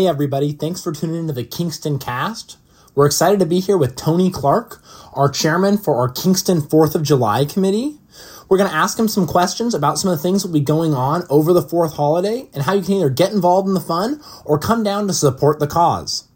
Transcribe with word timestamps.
Hey, 0.00 0.06
everybody, 0.06 0.52
thanks 0.52 0.82
for 0.82 0.92
tuning 0.92 1.16
into 1.16 1.34
the 1.34 1.44
Kingston 1.44 1.98
cast. 1.98 2.56
We're 2.94 3.04
excited 3.04 3.38
to 3.40 3.44
be 3.44 3.60
here 3.60 3.76
with 3.76 3.96
Tony 3.96 4.30
Clark, 4.30 4.82
our 5.12 5.28
chairman 5.28 5.76
for 5.76 5.96
our 5.96 6.08
Kingston 6.08 6.62
4th 6.62 6.94
of 6.94 7.02
July 7.02 7.44
committee. 7.44 7.98
We're 8.48 8.56
going 8.56 8.70
to 8.70 8.74
ask 8.74 8.98
him 8.98 9.08
some 9.08 9.26
questions 9.26 9.74
about 9.74 9.98
some 9.98 10.10
of 10.10 10.16
the 10.16 10.22
things 10.22 10.40
that 10.40 10.48
will 10.48 10.54
be 10.54 10.60
going 10.60 10.94
on 10.94 11.24
over 11.28 11.52
the 11.52 11.60
4th 11.60 11.96
holiday 11.96 12.48
and 12.54 12.62
how 12.62 12.72
you 12.72 12.80
can 12.80 12.94
either 12.94 13.10
get 13.10 13.32
involved 13.32 13.68
in 13.68 13.74
the 13.74 13.80
fun 13.80 14.22
or 14.46 14.58
come 14.58 14.82
down 14.82 15.06
to 15.06 15.12
support 15.12 15.60
the 15.60 15.66
cause. 15.66 16.28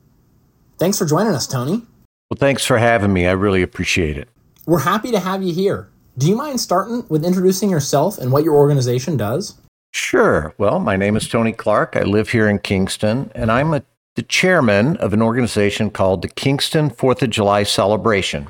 Thanks 0.78 0.98
for 0.98 1.06
joining 1.06 1.32
us, 1.32 1.46
Tony. 1.46 1.86
Well, 2.30 2.36
thanks 2.36 2.66
for 2.66 2.76
having 2.76 3.14
me. 3.14 3.26
I 3.26 3.32
really 3.32 3.62
appreciate 3.62 4.18
it. 4.18 4.28
We're 4.66 4.80
happy 4.80 5.10
to 5.10 5.20
have 5.20 5.42
you 5.42 5.54
here. 5.54 5.88
Do 6.18 6.28
you 6.28 6.36
mind 6.36 6.60
starting 6.60 7.06
with 7.08 7.24
introducing 7.24 7.70
yourself 7.70 8.18
and 8.18 8.30
what 8.30 8.44
your 8.44 8.56
organization 8.56 9.16
does? 9.16 9.54
Sure. 9.94 10.52
Well, 10.58 10.80
my 10.80 10.96
name 10.96 11.16
is 11.16 11.28
Tony 11.28 11.52
Clark. 11.52 11.94
I 11.94 12.02
live 12.02 12.30
here 12.30 12.48
in 12.48 12.58
Kingston, 12.58 13.30
and 13.32 13.48
I'm 13.48 13.72
a, 13.72 13.84
the 14.16 14.22
chairman 14.22 14.96
of 14.96 15.12
an 15.12 15.22
organization 15.22 15.88
called 15.88 16.22
the 16.22 16.28
Kingston 16.28 16.90
Fourth 16.90 17.22
of 17.22 17.30
July 17.30 17.62
Celebration. 17.62 18.48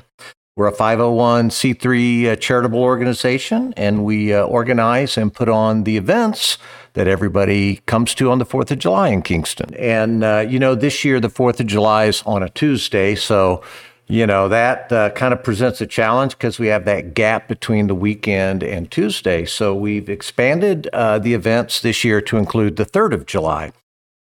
We're 0.55 0.69
a 0.69 0.73
501c3 0.73 2.25
uh, 2.25 2.35
charitable 2.37 2.79
organization, 2.79 3.75
and 3.77 4.03
we 4.03 4.33
uh, 4.33 4.41
organize 4.45 5.19
and 5.19 5.31
put 5.31 5.47
on 5.47 5.83
the 5.83 5.97
events 5.97 6.57
that 6.93 7.07
everybody 7.07 7.75
comes 7.85 8.15
to 8.15 8.31
on 8.31 8.39
the 8.39 8.45
4th 8.45 8.71
of 8.71 8.79
July 8.79 9.09
in 9.09 9.21
Kingston. 9.21 9.71
And, 9.75 10.23
uh, 10.23 10.47
you 10.49 10.57
know, 10.57 10.73
this 10.73 11.05
year 11.05 11.19
the 11.19 11.29
4th 11.29 11.59
of 11.59 11.67
July 11.67 12.05
is 12.05 12.23
on 12.25 12.41
a 12.41 12.49
Tuesday, 12.49 13.13
so 13.13 13.61
you 14.07 14.27
know, 14.27 14.47
that 14.47 14.91
uh, 14.91 15.09
kind 15.11 15.33
of 15.33 15.43
presents 15.43 15.81
a 15.81 15.87
challenge 15.87 16.33
because 16.33 16.59
we 16.59 16.67
have 16.67 16.85
that 16.85 17.13
gap 17.15 17.47
between 17.47 17.87
the 17.87 17.95
weekend 17.95 18.61
and 18.61 18.91
Tuesday. 18.91 19.45
So 19.45 19.73
we've 19.73 20.09
expanded 20.09 20.87
uh, 20.93 21.17
the 21.17 21.33
events 21.33 21.81
this 21.81 22.03
year 22.03 22.21
to 22.21 22.37
include 22.37 22.75
the 22.75 22.85
3rd 22.85 23.13
of 23.13 23.25
July. 23.25 23.71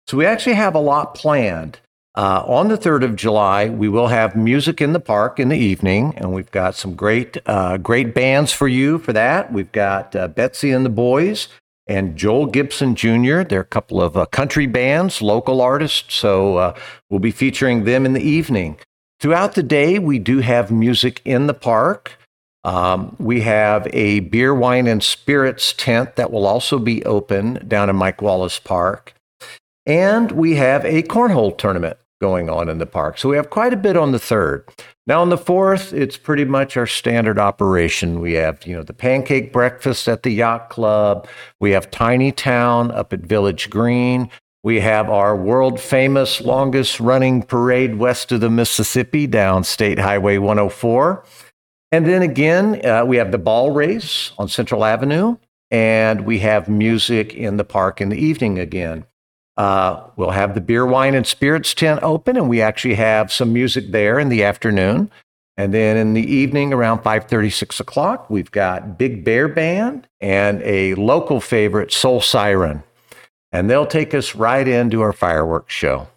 So 0.07 0.17
we 0.17 0.25
actually 0.25 0.55
have 0.55 0.73
a 0.73 0.79
lot 0.79 1.13
planned. 1.13 1.79
Uh, 2.15 2.43
on 2.47 2.69
the 2.69 2.77
3rd 2.77 3.03
of 3.03 3.15
July, 3.15 3.69
we 3.69 3.87
will 3.87 4.07
have 4.07 4.35
music 4.35 4.81
in 4.81 4.93
the 4.93 4.99
park 4.99 5.39
in 5.39 5.49
the 5.49 5.57
evening, 5.57 6.15
and 6.17 6.33
we've 6.33 6.49
got 6.49 6.73
some 6.73 6.95
great, 6.95 7.37
uh, 7.45 7.77
great 7.77 8.15
bands 8.15 8.51
for 8.51 8.67
you 8.67 8.97
for 8.97 9.13
that. 9.13 9.53
We've 9.53 9.71
got 9.71 10.15
uh, 10.15 10.27
Betsy 10.27 10.71
and 10.71 10.83
the 10.83 10.89
Boys 10.89 11.47
and 11.85 12.17
Joel 12.17 12.47
Gibson 12.47 12.95
Jr. 12.95 13.43
They're 13.43 13.61
a 13.61 13.65
couple 13.65 14.01
of 14.01 14.17
uh, 14.17 14.25
country 14.25 14.65
bands, 14.65 15.21
local 15.21 15.61
artists, 15.61 16.15
so 16.15 16.73
we'll 17.11 17.19
be 17.19 17.29
featuring 17.29 17.83
them 17.83 18.03
in 18.03 18.13
the 18.13 18.21
evening. 18.21 18.79
Throughout 19.19 19.55
the 19.55 19.63
day, 19.63 19.97
we 19.97 20.19
do 20.19 20.39
have 20.39 20.71
music 20.71 21.21
in 21.25 21.47
the 21.47 21.53
park. 21.53 22.17
Um, 22.63 23.15
we 23.17 23.41
have 23.41 23.87
a 23.93 24.19
beer, 24.19 24.53
wine, 24.53 24.87
and 24.87 25.01
spirits 25.01 25.73
tent 25.73 26.17
that 26.17 26.31
will 26.31 26.45
also 26.45 26.77
be 26.77 27.03
open 27.05 27.65
down 27.67 27.89
in 27.89 27.95
Mike 27.95 28.21
Wallace 28.21 28.59
Park. 28.59 29.13
And 29.85 30.31
we 30.33 30.55
have 30.55 30.85
a 30.85 31.01
cornhole 31.03 31.57
tournament 31.57 31.97
going 32.19 32.49
on 32.49 32.67
in 32.67 32.77
the 32.77 32.85
park. 32.85 33.17
So 33.17 33.29
we 33.29 33.37
have 33.37 33.49
quite 33.49 33.73
a 33.73 33.77
bit 33.77 33.95
on 33.95 34.11
the 34.11 34.19
third. 34.19 34.67
Now 35.05 35.21
on 35.21 35.29
the 35.29 35.37
fourth, 35.37 35.93
it's 35.93 36.17
pretty 36.17 36.45
much 36.45 36.75
our 36.75 36.87
standard 36.87 37.39
operation. 37.39 38.19
We 38.19 38.33
have, 38.33 38.65
you 38.67 38.75
know, 38.75 38.83
the 38.83 38.93
pancake 38.93 39.53
breakfast 39.53 40.07
at 40.07 40.23
the 40.23 40.31
yacht 40.31 40.69
club. 40.69 41.27
We 41.59 41.71
have 41.71 41.89
Tiny 41.89 42.31
Town 42.31 42.91
up 42.91 43.13
at 43.13 43.21
Village 43.21 43.69
Green. 43.69 44.29
We 44.67 44.81
have 44.81 45.09
our 45.09 45.33
world 45.33 45.79
famous 45.79 46.41
longest 46.41 46.99
running 46.99 47.41
parade 47.41 47.95
west 47.95 48.33
of 48.33 48.41
the 48.41 48.49
Mississippi 48.49 49.25
down 49.25 49.63
State 49.63 49.97
Highway 49.97 50.39
104. 50.39 51.23
And 51.93 52.05
then 52.05 52.21
again, 52.21 52.85
uh, 52.85 53.05
we 53.05 53.15
have 53.15 53.31
the 53.31 53.37
ball 53.37 53.71
race 53.71 54.33
on 54.37 54.49
Central 54.49 54.83
Avenue, 54.83 55.37
and 55.71 56.25
we 56.25 56.39
have 56.39 56.67
music 56.67 57.33
in 57.33 57.55
the 57.55 57.63
park 57.63 58.01
in 58.01 58.09
the 58.09 58.17
evening 58.17 58.59
again. 58.59 59.05
Uh, 59.55 60.03
we'll 60.17 60.31
have 60.31 60.53
the 60.53 60.59
beer, 60.59 60.85
wine, 60.85 61.15
and 61.15 61.25
spirits 61.25 61.73
tent 61.73 62.03
open, 62.03 62.35
and 62.35 62.49
we 62.49 62.61
actually 62.61 62.95
have 62.95 63.31
some 63.31 63.53
music 63.53 63.91
there 63.91 64.19
in 64.19 64.27
the 64.27 64.43
afternoon. 64.43 65.09
And 65.55 65.73
then 65.73 65.95
in 65.95 66.13
the 66.13 66.29
evening, 66.29 66.73
around 66.73 67.03
5:30, 67.03 67.51
6 67.51 67.79
o'clock, 67.79 68.29
we've 68.29 68.51
got 68.51 68.97
Big 68.97 69.23
Bear 69.23 69.47
Band 69.47 70.09
and 70.19 70.61
a 70.63 70.93
local 70.95 71.39
favorite, 71.39 71.93
Soul 71.93 72.19
Siren 72.19 72.83
and 73.57 73.67
they'll 73.67 73.87
take 73.87 74.13
us 74.13 74.35
right 74.35 74.67
into 74.67 75.01
our 75.01 75.11
fireworks 75.11 75.73
show. 75.73 76.07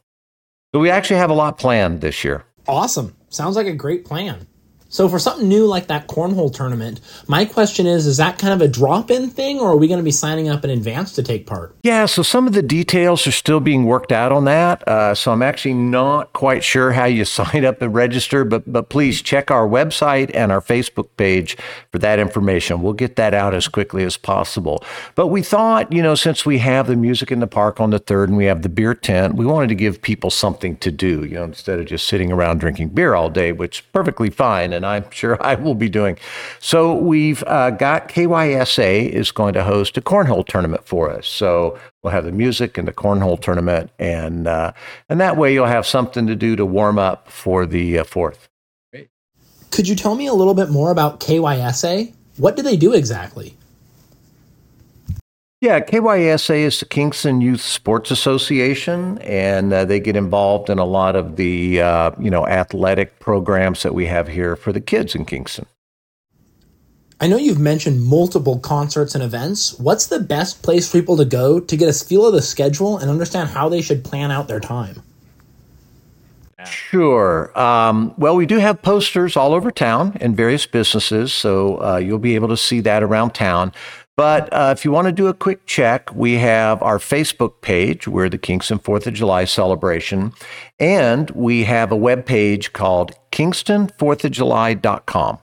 So 0.75 0.81
we 0.81 0.91
actually 0.91 1.17
have 1.17 1.31
a 1.31 1.35
lot 1.35 1.57
planned 1.57 2.03
this 2.03 2.23
year. 2.23 2.45
Awesome. 2.69 3.17
Sounds 3.31 3.57
like 3.57 3.67
a 3.67 3.73
great 3.73 4.05
plan. 4.05 4.47
So 4.91 5.09
for 5.09 5.21
something 5.21 5.49
new 5.49 5.67
like 5.67 5.87
that 5.87 6.09
cornhole 6.09 6.53
tournament, 6.53 7.01
my 7.29 7.45
question 7.45 7.87
is 7.87 8.09
is 8.09 8.17
that 8.17 8.39
kind 8.39 8.53
of 8.53 8.61
a 8.61 8.67
drop-in 8.67 9.31
thing 9.31 9.61
or 9.61 9.71
are 9.71 9.77
we 9.77 9.87
going 9.87 10.01
to 10.01 10.05
be 10.05 10.11
signing 10.11 10.49
up 10.49 10.65
in 10.65 10.71
advance 10.71 11.13
to 11.13 11.23
take 11.23 11.47
part? 11.47 11.77
Yeah, 11.85 12.07
so 12.07 12.25
some 12.25 12.49
of 12.49 12.55
the 12.55 12.63
details 12.63 13.25
are 13.29 13.33
still 13.33 13.61
being 13.61 13.85
worked 13.85 14.11
out 14.11 14.33
on 14.33 14.47
that. 14.47 14.87
Uh, 14.89 15.15
so 15.15 15.31
I'm 15.31 15.43
actually 15.43 15.75
not 15.75 16.33
quite 16.33 16.65
sure 16.65 16.91
how 16.91 17.05
you 17.05 17.25
sign 17.41 17.65
up 17.65 17.81
and 17.81 17.95
register, 17.95 18.45
but 18.45 18.71
but 18.71 18.89
please 18.89 19.23
check 19.23 19.53
our 19.53 19.67
website 19.67 20.33
and 20.35 20.51
our 20.51 20.61
Facebook 20.61 21.07
page 21.17 21.57
for 21.93 21.99
that 22.01 22.19
information. 22.19 22.83
We'll 22.83 22.93
get 22.93 23.15
that 23.15 23.33
out 23.33 23.55
as 23.55 23.69
quickly 23.69 24.03
as 24.03 24.17
possible. 24.17 24.83
But 25.15 25.29
we 25.29 25.43
thought, 25.43 25.93
you 25.93 26.03
know, 26.03 26.17
since 26.17 26.45
we 26.45 26.59
have 26.59 26.89
the 26.89 26.97
music 26.97 27.31
in 27.31 27.39
the 27.39 27.47
park 27.47 27.79
on 27.79 27.91
the 27.91 28.01
3rd 28.01 28.25
and 28.25 28.37
we 28.37 28.47
have 28.47 28.63
the 28.63 28.69
beer 28.69 28.95
tent, 28.95 29.37
we 29.37 29.47
wanted 29.47 29.69
to 29.69 29.77
give 29.77 30.03
people 30.03 30.31
something 30.31 30.77
to 30.79 30.91
do, 30.91 31.25
you 31.25 31.37
know, 31.37 31.45
instead 31.45 31.79
of 31.79 31.87
just 31.87 32.09
sitting 32.09 32.33
around 32.33 32.59
drinking 32.59 32.89
beer 32.89 33.15
all 33.15 33.31
day, 33.31 33.53
which 33.53 33.79
is 33.79 33.87
perfectly 33.93 34.31
fine 34.31 34.80
and 34.81 34.87
I'm 34.87 35.11
sure 35.11 35.43
I 35.43 35.55
will 35.55 35.75
be 35.75 35.89
doing. 35.89 36.19
So 36.59 36.95
we've 36.95 37.45
uh, 37.47 37.71
got 37.71 38.09
KYSA 38.09 39.09
is 39.11 39.31
going 39.31 39.55
to 39.55 39.63
host 39.63 39.97
a 39.97 40.01
cornhole 40.01 40.47
tournament 40.47 40.87
for 40.87 41.11
us. 41.11 41.27
So 41.27 41.79
we'll 42.03 42.13
have 42.13 42.25
the 42.25 42.33
music 42.33 42.79
and 42.79 42.89
the 42.89 42.93
cornhole 42.93 43.41
tournament, 43.41 43.91
and 43.99 44.47
uh, 44.47 44.73
and 45.09 45.21
that 45.21 45.37
way 45.37 45.53
you'll 45.53 45.67
have 45.67 45.87
something 45.87 46.27
to 46.27 46.35
do 46.35 46.57
to 46.57 46.65
warm 46.65 46.99
up 46.99 47.31
for 47.31 47.67
the 47.67 47.99
uh, 47.99 48.05
fourth. 48.05 48.49
Could 49.71 49.87
you 49.87 49.95
tell 49.95 50.17
me 50.17 50.27
a 50.27 50.35
little 50.35 50.55
bit 50.55 50.71
more 50.71 50.91
about 50.91 51.21
KYSA? 51.21 52.13
What 52.39 52.57
do 52.57 52.63
they 52.63 52.77
do 52.77 52.93
exactly? 52.93 53.57
Yeah, 55.61 55.81
KYSA 55.81 56.57
is 56.57 56.81
the 56.81 56.87
Kingston 56.87 57.43
Youth 57.43 57.61
Sports 57.61 58.11
Association, 58.11 59.19
and 59.19 59.71
uh, 59.75 59.85
they 59.85 60.01
get 60.01 60.17
involved 60.17 60.71
in 60.71 60.79
a 60.79 60.87
lot 60.87 61.17
of 61.17 61.37
the 61.37 61.83
uh, 61.83 62.13
you 62.19 62.31
know 62.31 62.47
athletic 62.47 63.21
programs 63.21 63.83
that 63.83 63.95
we 63.95 64.07
have 64.07 64.27
here 64.27 64.57
for 64.57 64.73
the 64.73 64.81
kids 64.81 65.15
in 65.15 65.27
Kingston. 65.27 65.67
I 67.21 67.27
know 67.27 67.37
you've 67.37 67.61
mentioned 67.61 68.03
multiple 68.03 68.59
concerts 68.59 69.15
and 69.15 69.23
events. 69.23 69.79
What's 69.79 70.07
the 70.07 70.21
best 70.21 70.63
place 70.63 70.91
for 70.91 70.99
people 70.99 71.19
to 71.19 71.27
go 71.27 71.61
to 71.61 71.77
get 71.77 71.91
a 71.91 71.93
feel 71.93 72.25
of 72.25 72.33
the 72.33 72.41
schedule 72.41 72.97
and 72.97 73.11
understand 73.11 73.51
how 73.51 73.69
they 73.69 73.83
should 73.83 74.03
plan 74.03 74.31
out 74.31 74.49
their 74.49 74.61
time? 74.61 75.03
Sure. 76.67 77.59
Um, 77.59 78.15
well, 78.17 78.37
we 78.37 78.47
do 78.47 78.59
have 78.59 78.83
posters 78.83 79.37
all 79.37 79.55
over 79.55 79.71
town 79.71 80.17
in 80.21 80.35
various 80.35 80.67
businesses, 80.67 81.33
so 81.33 81.83
uh, 81.83 81.97
you'll 81.97 82.19
be 82.19 82.35
able 82.35 82.49
to 82.49 82.57
see 82.57 82.81
that 82.81 83.03
around 83.03 83.35
town. 83.35 83.73
But 84.17 84.53
uh, 84.53 84.75
if 84.77 84.85
you 84.85 84.91
want 84.93 85.07
to 85.07 85.13
do 85.13 85.29
a 85.29 85.35
quick 85.35 85.65
check, 85.67 86.13
we 86.15 86.35
have 86.35 86.83
our 86.83 86.99
Facebook 86.99 87.63
page. 87.63 88.07
We're 88.07 88.29
the 88.29 88.37
Kingston 88.37 88.79
4th 88.79 89.07
of 89.07 89.15
July 89.15 89.47
celebration. 89.47 90.35
And 90.79 91.31
we 91.31 91.65
have 91.65 91.91
a 91.91 91.97
web 91.97 92.27
page 92.27 92.75
called 92.75 93.13
kingston4thofjuly.com. 93.33 95.39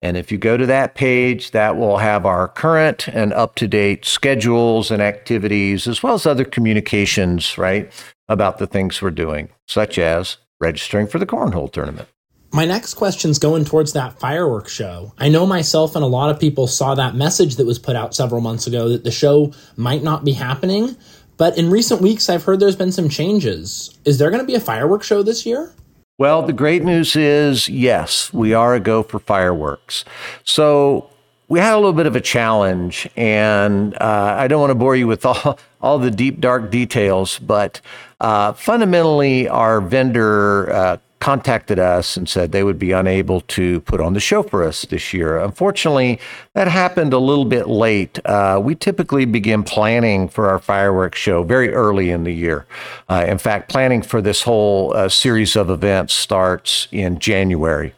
And 0.00 0.16
if 0.16 0.30
you 0.30 0.38
go 0.38 0.56
to 0.56 0.66
that 0.66 0.94
page, 0.94 1.50
that 1.50 1.76
will 1.76 1.98
have 1.98 2.24
our 2.24 2.48
current 2.48 3.08
and 3.08 3.32
up 3.32 3.56
to 3.56 3.66
date 3.66 4.04
schedules 4.04 4.92
and 4.92 5.02
activities, 5.02 5.88
as 5.88 6.02
well 6.02 6.14
as 6.14 6.24
other 6.24 6.44
communications, 6.44 7.58
right, 7.58 7.92
about 8.28 8.58
the 8.58 8.66
things 8.66 9.02
we're 9.02 9.10
doing, 9.10 9.48
such 9.66 9.98
as 9.98 10.36
registering 10.60 11.08
for 11.08 11.18
the 11.18 11.26
cornhole 11.26 11.70
tournament. 11.70 12.08
My 12.50 12.64
next 12.64 12.94
question's 12.94 13.38
going 13.38 13.66
towards 13.66 13.92
that 13.92 14.18
fireworks 14.18 14.72
show. 14.72 15.12
I 15.18 15.28
know 15.28 15.46
myself 15.46 15.94
and 15.94 16.02
a 16.02 16.08
lot 16.08 16.30
of 16.30 16.40
people 16.40 16.66
saw 16.66 16.94
that 16.94 17.14
message 17.14 17.56
that 17.56 17.66
was 17.66 17.78
put 17.78 17.94
out 17.94 18.14
several 18.14 18.40
months 18.40 18.66
ago 18.66 18.88
that 18.88 19.04
the 19.04 19.10
show 19.10 19.52
might 19.76 20.02
not 20.02 20.24
be 20.24 20.32
happening, 20.32 20.96
but 21.36 21.58
in 21.58 21.70
recent 21.70 22.00
weeks 22.00 22.30
I've 22.30 22.44
heard 22.44 22.58
there's 22.58 22.74
been 22.74 22.92
some 22.92 23.10
changes. 23.10 23.98
Is 24.06 24.18
there 24.18 24.30
going 24.30 24.40
to 24.40 24.46
be 24.46 24.54
a 24.54 24.60
fireworks 24.60 25.06
show 25.06 25.22
this 25.22 25.44
year? 25.44 25.72
Well, 26.16 26.42
the 26.42 26.54
great 26.54 26.82
news 26.82 27.14
is 27.16 27.68
yes, 27.68 28.32
we 28.32 28.54
are 28.54 28.74
a 28.74 28.80
go 28.80 29.02
for 29.02 29.18
fireworks. 29.18 30.06
So 30.42 31.10
we 31.48 31.60
had 31.60 31.74
a 31.74 31.76
little 31.76 31.92
bit 31.92 32.06
of 32.06 32.16
a 32.16 32.20
challenge, 32.20 33.08
and 33.16 33.94
uh, 33.94 34.36
I 34.38 34.48
don't 34.48 34.60
want 34.60 34.70
to 34.70 34.74
bore 34.74 34.96
you 34.96 35.06
with 35.06 35.24
all, 35.26 35.58
all 35.80 35.98
the 35.98 36.10
deep, 36.10 36.40
dark 36.40 36.70
details, 36.70 37.38
but 37.38 37.80
uh, 38.20 38.52
fundamentally, 38.54 39.48
our 39.48 39.80
vendor 39.80 40.72
uh, 40.72 40.96
contacted 41.20 41.78
us 41.78 42.16
and 42.16 42.28
said 42.28 42.52
they 42.52 42.62
would 42.62 42.78
be 42.78 42.92
unable 42.92 43.40
to 43.42 43.80
put 43.80 44.00
on 44.00 44.12
the 44.14 44.20
show 44.20 44.42
for 44.42 44.62
us 44.62 44.82
this 44.82 45.12
year. 45.12 45.38
Unfortunately, 45.38 46.20
that 46.54 46.68
happened 46.68 47.12
a 47.12 47.18
little 47.18 47.44
bit 47.44 47.68
late. 47.68 48.18
Uh, 48.24 48.60
we 48.62 48.74
typically 48.74 49.24
begin 49.24 49.62
planning 49.62 50.28
for 50.28 50.48
our 50.48 50.58
fireworks 50.58 51.18
show 51.18 51.42
very 51.42 51.72
early 51.72 52.10
in 52.10 52.24
the 52.24 52.32
year. 52.32 52.66
Uh, 53.08 53.24
in 53.26 53.38
fact, 53.38 53.68
planning 53.68 54.02
for 54.02 54.22
this 54.22 54.42
whole 54.42 54.94
uh, 54.94 55.08
series 55.08 55.56
of 55.56 55.70
events 55.70 56.14
starts 56.14 56.88
in 56.92 57.18
January. 57.18 57.94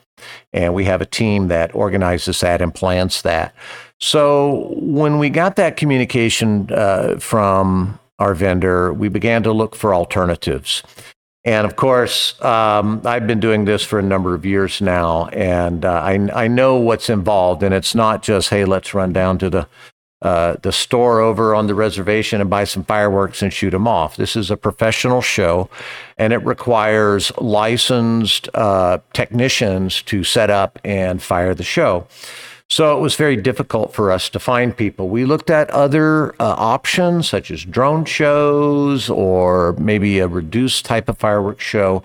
And 0.52 0.74
we 0.74 0.84
have 0.84 1.00
a 1.00 1.06
team 1.06 1.48
that 1.48 1.74
organizes 1.74 2.40
that 2.40 2.60
and 2.60 2.74
plans 2.74 3.22
that. 3.22 3.54
So 4.00 4.74
when 4.76 5.18
we 5.18 5.30
got 5.30 5.56
that 5.56 5.76
communication 5.76 6.70
uh, 6.72 7.18
from 7.18 7.98
our 8.18 8.34
vendor, 8.34 8.92
we 8.92 9.08
began 9.08 9.42
to 9.42 9.52
look 9.52 9.74
for 9.76 9.94
alternatives. 9.94 10.82
And 11.44 11.66
of 11.66 11.74
course, 11.74 12.40
um, 12.42 13.00
I've 13.04 13.26
been 13.26 13.40
doing 13.40 13.64
this 13.64 13.82
for 13.82 13.98
a 13.98 14.02
number 14.02 14.34
of 14.34 14.44
years 14.44 14.80
now, 14.82 15.26
and 15.28 15.84
uh, 15.84 15.92
I, 15.92 16.28
I 16.34 16.48
know 16.48 16.76
what's 16.76 17.08
involved. 17.08 17.62
And 17.62 17.72
it's 17.74 17.94
not 17.94 18.22
just, 18.22 18.50
hey, 18.50 18.66
let's 18.66 18.92
run 18.92 19.12
down 19.12 19.38
to 19.38 19.50
the 19.50 19.68
uh, 20.22 20.56
the 20.60 20.70
store 20.70 21.20
over 21.20 21.54
on 21.54 21.66
the 21.66 21.74
reservation 21.74 22.42
and 22.42 22.50
buy 22.50 22.64
some 22.64 22.84
fireworks 22.84 23.40
and 23.40 23.52
shoot 23.54 23.70
them 23.70 23.88
off. 23.88 24.16
This 24.16 24.36
is 24.36 24.50
a 24.50 24.56
professional 24.56 25.22
show, 25.22 25.70
and 26.18 26.34
it 26.34 26.44
requires 26.44 27.32
licensed 27.38 28.46
uh, 28.52 28.98
technicians 29.14 30.02
to 30.02 30.22
set 30.22 30.50
up 30.50 30.78
and 30.84 31.22
fire 31.22 31.54
the 31.54 31.64
show. 31.64 32.06
So 32.70 32.96
it 32.96 33.00
was 33.00 33.16
very 33.16 33.36
difficult 33.36 33.92
for 33.92 34.12
us 34.12 34.28
to 34.28 34.38
find 34.38 34.76
people. 34.76 35.08
We 35.08 35.24
looked 35.24 35.50
at 35.50 35.68
other 35.70 36.32
uh, 36.40 36.54
options, 36.56 37.28
such 37.28 37.50
as 37.50 37.64
drone 37.64 38.04
shows 38.04 39.10
or 39.10 39.72
maybe 39.72 40.20
a 40.20 40.28
reduced 40.28 40.84
type 40.84 41.08
of 41.08 41.18
fireworks 41.18 41.64
show. 41.64 42.04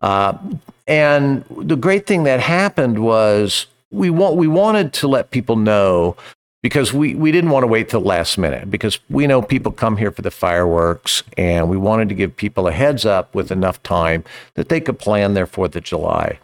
Uh, 0.00 0.38
and 0.86 1.44
the 1.50 1.76
great 1.76 2.06
thing 2.06 2.24
that 2.24 2.40
happened 2.40 3.00
was 3.00 3.66
we 3.90 4.08
want 4.08 4.36
we 4.36 4.48
wanted 4.48 4.94
to 4.94 5.08
let 5.08 5.30
people 5.30 5.56
know 5.56 6.16
because 6.62 6.92
we, 6.92 7.14
we 7.14 7.30
didn't 7.30 7.50
want 7.50 7.62
to 7.62 7.68
wait 7.68 7.88
till 7.88 8.00
the 8.00 8.08
last 8.08 8.38
minute 8.38 8.70
because 8.70 8.98
we 9.10 9.26
know 9.26 9.42
people 9.42 9.70
come 9.70 9.98
here 9.98 10.10
for 10.10 10.22
the 10.22 10.30
fireworks 10.30 11.22
and 11.36 11.68
we 11.68 11.76
wanted 11.76 12.08
to 12.08 12.14
give 12.14 12.34
people 12.36 12.66
a 12.66 12.72
heads 12.72 13.04
up 13.04 13.34
with 13.34 13.52
enough 13.52 13.82
time 13.82 14.24
that 14.54 14.68
they 14.68 14.80
could 14.80 14.98
plan 14.98 15.34
their 15.34 15.46
Fourth 15.46 15.76
of 15.76 15.84
July. 15.84 16.38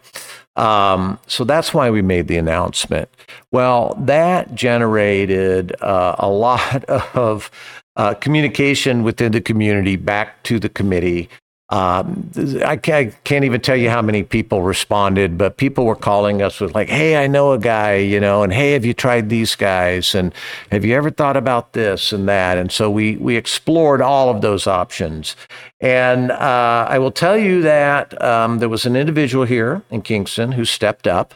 Um, 0.55 1.19
so 1.27 1.43
that's 1.43 1.73
why 1.73 1.89
we 1.89 2.01
made 2.01 2.27
the 2.27 2.37
announcement. 2.37 3.09
Well, 3.51 3.95
that 3.99 4.53
generated 4.53 5.75
uh, 5.81 6.15
a 6.19 6.29
lot 6.29 6.83
of 7.15 7.49
uh, 7.95 8.13
communication 8.15 9.03
within 9.03 9.31
the 9.31 9.41
community 9.41 9.95
back 9.95 10.43
to 10.43 10.59
the 10.59 10.69
committee. 10.69 11.29
Um, 11.69 12.29
I, 12.63 12.75
can't, 12.75 13.15
even 13.29 13.59
tell 13.61 13.75
you 13.75 13.89
how 13.89 14.01
many 14.01 14.21
people 14.21 14.61
responded, 14.61 15.37
but 15.37 15.57
people 15.57 15.85
were 15.85 15.95
calling 15.95 16.41
us 16.41 16.59
with 16.59 16.75
like, 16.75 16.89
"Hey, 16.89 17.15
I 17.15 17.25
know 17.25 17.53
a 17.53 17.57
guy, 17.57 17.95
you 17.95 18.19
know," 18.19 18.43
and 18.43 18.53
"Hey, 18.53 18.73
have 18.73 18.85
you 18.85 18.93
tried 18.93 19.29
these 19.29 19.55
guys?" 19.55 20.13
and 20.13 20.33
"Have 20.71 20.85
you 20.85 20.93
ever 20.93 21.09
thought 21.09 21.37
about 21.37 21.73
this 21.73 22.11
and 22.11 22.27
that?" 22.27 22.57
And 22.57 22.71
so 22.71 22.91
we 22.91 23.15
we 23.15 23.37
explored 23.37 24.01
all 24.01 24.29
of 24.29 24.41
those 24.41 24.67
options. 24.67 25.35
And 25.79 26.31
uh, 26.31 26.85
I 26.89 26.99
will 26.99 27.11
tell 27.11 27.37
you 27.37 27.61
that 27.63 28.21
um, 28.21 28.59
there 28.59 28.69
was 28.69 28.85
an 28.85 28.95
individual 28.95 29.45
here 29.45 29.81
in 29.89 30.01
Kingston 30.01 30.51
who 30.51 30.65
stepped 30.65 31.07
up 31.07 31.33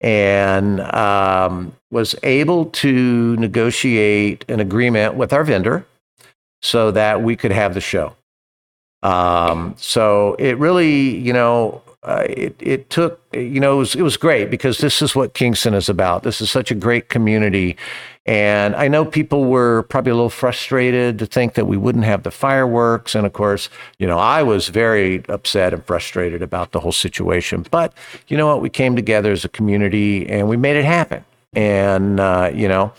and 0.00 0.80
um, 0.80 1.74
was 1.90 2.14
able 2.22 2.66
to 2.66 3.36
negotiate 3.36 4.44
an 4.48 4.60
agreement 4.60 5.14
with 5.14 5.32
our 5.32 5.44
vendor 5.44 5.86
so 6.62 6.90
that 6.90 7.22
we 7.22 7.36
could 7.36 7.52
have 7.52 7.74
the 7.74 7.80
show. 7.80 8.16
Um, 9.06 9.76
so 9.78 10.34
it 10.38 10.58
really, 10.58 11.16
you 11.16 11.32
know, 11.32 11.80
uh, 12.02 12.26
it, 12.28 12.56
it 12.58 12.90
took, 12.90 13.20
you 13.32 13.60
know, 13.60 13.74
it 13.74 13.78
was, 13.78 13.94
it 13.94 14.02
was 14.02 14.16
great 14.16 14.50
because 14.50 14.78
this 14.78 15.00
is 15.00 15.14
what 15.14 15.34
Kingston 15.34 15.74
is 15.74 15.88
about. 15.88 16.24
This 16.24 16.40
is 16.40 16.50
such 16.50 16.72
a 16.72 16.74
great 16.74 17.08
community. 17.08 17.76
And 18.26 18.74
I 18.74 18.88
know 18.88 19.04
people 19.04 19.44
were 19.44 19.84
probably 19.84 20.10
a 20.10 20.14
little 20.16 20.28
frustrated 20.28 21.20
to 21.20 21.26
think 21.26 21.54
that 21.54 21.66
we 21.66 21.76
wouldn't 21.76 22.04
have 22.04 22.24
the 22.24 22.32
fireworks. 22.32 23.14
And 23.14 23.24
of 23.26 23.32
course, 23.32 23.68
you 23.98 24.08
know, 24.08 24.18
I 24.18 24.42
was 24.42 24.68
very 24.68 25.24
upset 25.28 25.72
and 25.72 25.84
frustrated 25.84 26.42
about 26.42 26.72
the 26.72 26.80
whole 26.80 26.92
situation. 26.92 27.64
But 27.70 27.94
you 28.26 28.36
know 28.36 28.48
what? 28.48 28.60
We 28.60 28.70
came 28.70 28.96
together 28.96 29.30
as 29.30 29.44
a 29.44 29.48
community 29.48 30.28
and 30.28 30.48
we 30.48 30.56
made 30.56 30.76
it 30.76 30.84
happen. 30.84 31.24
And, 31.52 32.18
uh, 32.18 32.50
you 32.52 32.66
know, 32.66 32.92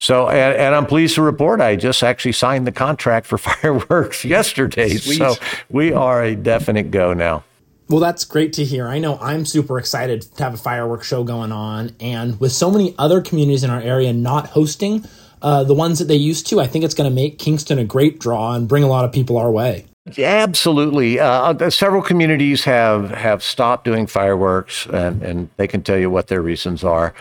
so, 0.00 0.28
and, 0.28 0.56
and, 0.56 0.74
I'm 0.74 0.86
pleased 0.86 1.14
to 1.16 1.22
report 1.22 1.60
I 1.60 1.76
just 1.76 2.02
actually 2.02 2.32
signed 2.32 2.66
the 2.66 2.72
contract 2.72 3.26
for 3.26 3.38
fireworks 3.38 4.24
yesterday. 4.24 4.96
Sweet. 4.96 5.18
So 5.18 5.34
we 5.70 5.92
are 5.92 6.22
a 6.22 6.34
definite 6.34 6.90
go 6.90 7.14
now. 7.14 7.44
Well, 7.88 8.00
that's 8.00 8.24
great 8.24 8.54
to 8.54 8.64
hear. 8.64 8.88
I 8.88 8.98
know 8.98 9.18
I'm 9.18 9.44
super 9.44 9.78
excited 9.78 10.22
to 10.22 10.42
have 10.42 10.54
a 10.54 10.58
fireworks 10.58 11.06
show 11.06 11.22
going 11.22 11.52
on. 11.52 11.94
And 12.00 12.40
with 12.40 12.52
so 12.52 12.70
many 12.70 12.94
other 12.96 13.20
communities 13.20 13.62
in 13.62 13.70
our 13.70 13.80
area 13.80 14.12
not 14.12 14.48
hosting 14.48 15.04
uh, 15.42 15.64
the 15.64 15.74
ones 15.74 15.98
that 15.98 16.06
they 16.06 16.16
used 16.16 16.46
to, 16.46 16.60
I 16.60 16.66
think 16.66 16.84
it's 16.84 16.94
going 16.94 17.10
to 17.10 17.14
make 17.14 17.38
Kingston 17.38 17.78
a 17.78 17.84
great 17.84 18.18
draw 18.18 18.54
and 18.54 18.66
bring 18.66 18.82
a 18.82 18.88
lot 18.88 19.04
of 19.04 19.12
people 19.12 19.36
our 19.36 19.50
way. 19.50 19.84
Absolutely. 20.18 21.18
Uh, 21.18 21.52
uh, 21.52 21.70
several 21.70 22.02
communities 22.02 22.64
have, 22.64 23.10
have 23.10 23.42
stopped 23.42 23.84
doing 23.84 24.06
fireworks, 24.06 24.86
and, 24.86 25.22
and 25.22 25.50
they 25.56 25.66
can 25.66 25.82
tell 25.82 25.98
you 25.98 26.10
what 26.10 26.28
their 26.28 26.42
reasons 26.42 26.84
are. 26.84 27.14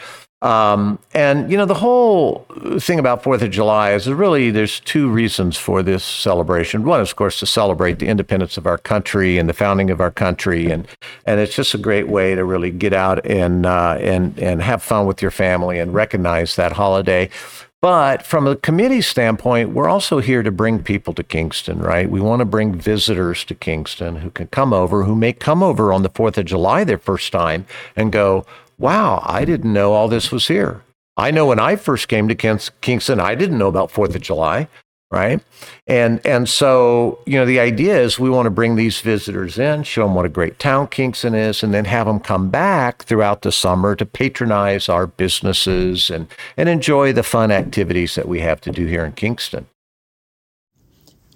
Um, 0.43 0.99
and 1.13 1.49
you 1.49 1.55
know 1.55 1.65
the 1.65 1.73
whole 1.73 2.45
thing 2.77 2.99
about 2.99 3.23
Fourth 3.23 3.41
of 3.41 3.49
July 3.49 3.93
is 3.93 4.09
really 4.09 4.51
there's 4.51 4.81
two 4.81 5.09
reasons 5.09 5.55
for 5.55 5.81
this 5.81 6.03
celebration. 6.03 6.83
One 6.83 6.99
is, 6.99 7.11
of 7.11 7.15
course, 7.15 7.39
to 7.39 7.45
celebrate 7.45 7.99
the 7.99 8.07
independence 8.07 8.57
of 8.57 8.67
our 8.67 8.77
country 8.77 9.37
and 9.37 9.47
the 9.47 9.53
founding 9.53 9.89
of 9.89 10.01
our 10.01 10.11
country, 10.11 10.69
and 10.69 10.85
and 11.25 11.39
it's 11.39 11.55
just 11.55 11.73
a 11.73 11.77
great 11.77 12.09
way 12.09 12.35
to 12.35 12.43
really 12.43 12.71
get 12.71 12.91
out 12.91 13.25
and 13.25 13.65
uh, 13.65 13.97
and 14.01 14.37
and 14.37 14.61
have 14.61 14.83
fun 14.83 15.05
with 15.05 15.21
your 15.21 15.31
family 15.31 15.79
and 15.79 15.93
recognize 15.93 16.57
that 16.57 16.73
holiday. 16.73 17.29
But 17.83 18.25
from 18.25 18.47
a 18.47 18.55
committee 18.55 19.01
standpoint, 19.01 19.71
we're 19.71 19.89
also 19.89 20.19
here 20.19 20.41
to 20.41 20.51
bring 20.51 20.81
people 20.83 21.13
to 21.15 21.21
Kingston, 21.23 21.79
right? 21.79 22.09
We 22.09 22.21
want 22.21 22.39
to 22.39 22.45
bring 22.45 22.75
visitors 22.75 23.43
to 23.43 23.55
Kingston 23.55 24.15
who 24.15 24.29
can 24.29 24.47
come 24.47 24.71
over, 24.71 25.03
who 25.03 25.17
may 25.17 25.33
come 25.33 25.61
over 25.61 25.91
on 25.91 26.01
the 26.01 26.09
4th 26.09 26.37
of 26.37 26.45
July 26.45 26.85
their 26.85 26.97
first 26.97 27.33
time 27.33 27.65
and 27.97 28.09
go, 28.09 28.45
wow, 28.77 29.21
I 29.25 29.45
didn't 29.45 29.73
know 29.73 29.93
all 29.93 30.07
this 30.07 30.31
was 30.31 30.47
here. 30.47 30.81
I 31.15 31.31
know 31.31 31.47
when 31.47 31.59
I 31.59 31.75
first 31.75 32.07
came 32.07 32.27
to 32.27 32.65
Kingston, 32.81 33.19
I 33.19 33.35
didn't 33.35 33.57
know 33.57 33.67
about 33.67 33.91
Fourth 33.91 34.15
of 34.15 34.21
July, 34.21 34.67
right? 35.11 35.41
And 35.85 36.25
and 36.25 36.49
so 36.49 37.19
you 37.27 37.33
know 37.33 37.45
the 37.45 37.59
idea 37.59 37.99
is 38.01 38.17
we 38.17 38.31
want 38.31 38.47
to 38.47 38.49
bring 38.49 38.75
these 38.75 38.99
visitors 38.99 39.59
in, 39.59 39.83
show 39.83 40.03
them 40.03 40.15
what 40.15 40.25
a 40.25 40.29
great 40.29 40.57
town 40.57 40.87
Kingston 40.87 41.35
is, 41.35 41.61
and 41.61 41.73
then 41.73 41.85
have 41.85 42.07
them 42.07 42.19
come 42.19 42.49
back 42.49 43.03
throughout 43.03 43.43
the 43.43 43.51
summer 43.51 43.95
to 43.95 44.05
patronize 44.05 44.89
our 44.89 45.05
businesses 45.05 46.09
and 46.09 46.27
and 46.57 46.67
enjoy 46.67 47.13
the 47.13 47.23
fun 47.23 47.51
activities 47.51 48.15
that 48.15 48.27
we 48.27 48.39
have 48.39 48.59
to 48.61 48.71
do 48.71 48.87
here 48.87 49.05
in 49.05 49.11
Kingston 49.11 49.67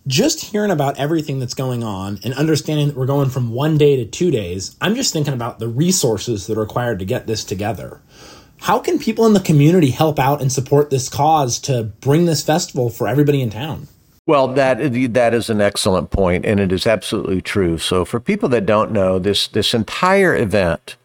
just 0.08 0.40
hearing 0.40 0.72
about 0.72 0.98
everything 0.98 1.40
that's 1.40 1.54
going 1.54 1.84
on 1.84 2.20
and 2.24 2.34
understanding 2.34 2.88
that 2.88 2.96
we're 2.96 3.06
going 3.06 3.30
from 3.30 3.52
one 3.52 3.78
day 3.78 3.98
to 3.98 4.06
two 4.06 4.32
days, 4.32 4.76
I'm 4.82 4.96
just 4.96 5.14
thinking 5.14 5.34
about 5.34 5.60
the 5.60 5.68
resources 5.68 6.48
that 6.48 6.58
are 6.58 6.62
required 6.62 7.00
to 7.00 7.06
get 7.06 7.28
this 7.28 7.44
together. 7.44 8.02
How 8.62 8.80
can 8.80 8.98
people 8.98 9.26
in 9.28 9.34
the 9.34 9.40
community 9.40 9.92
help 9.92 10.18
out 10.18 10.42
and 10.42 10.52
support 10.52 10.90
this 10.90 11.10
cause 11.10 11.60
to 11.60 11.84
bring 11.84 12.26
this 12.26 12.44
festival 12.44 12.90
for 12.90 13.08
everybody 13.08 13.42
in 13.42 13.50
town? 13.50 13.88
Well, 14.26 14.50
that 14.50 14.80
that 15.14 15.34
is 15.34 15.50
an 15.50 15.62
excellent 15.62 16.10
point, 16.10 16.46
and 16.46 16.60
it 16.60 16.74
is 16.74 16.86
absolutely 16.86 17.42
true. 17.42 17.78
So, 17.78 18.04
for 18.04 18.20
people 18.20 18.50
that 18.50 18.66
don't 18.66 18.92
know, 18.92 19.20
this 19.20 19.48
this 19.48 19.74
entire 19.74 20.36
event 20.36 20.98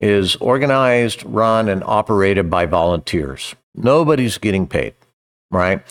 is 0.00 0.34
organized, 0.36 1.24
run, 1.24 1.68
and 1.68 1.84
operated 1.84 2.50
by 2.50 2.66
volunteers. 2.66 3.54
Nobody's 3.76 4.38
getting 4.38 4.66
paid, 4.66 4.94
right? 5.52 5.82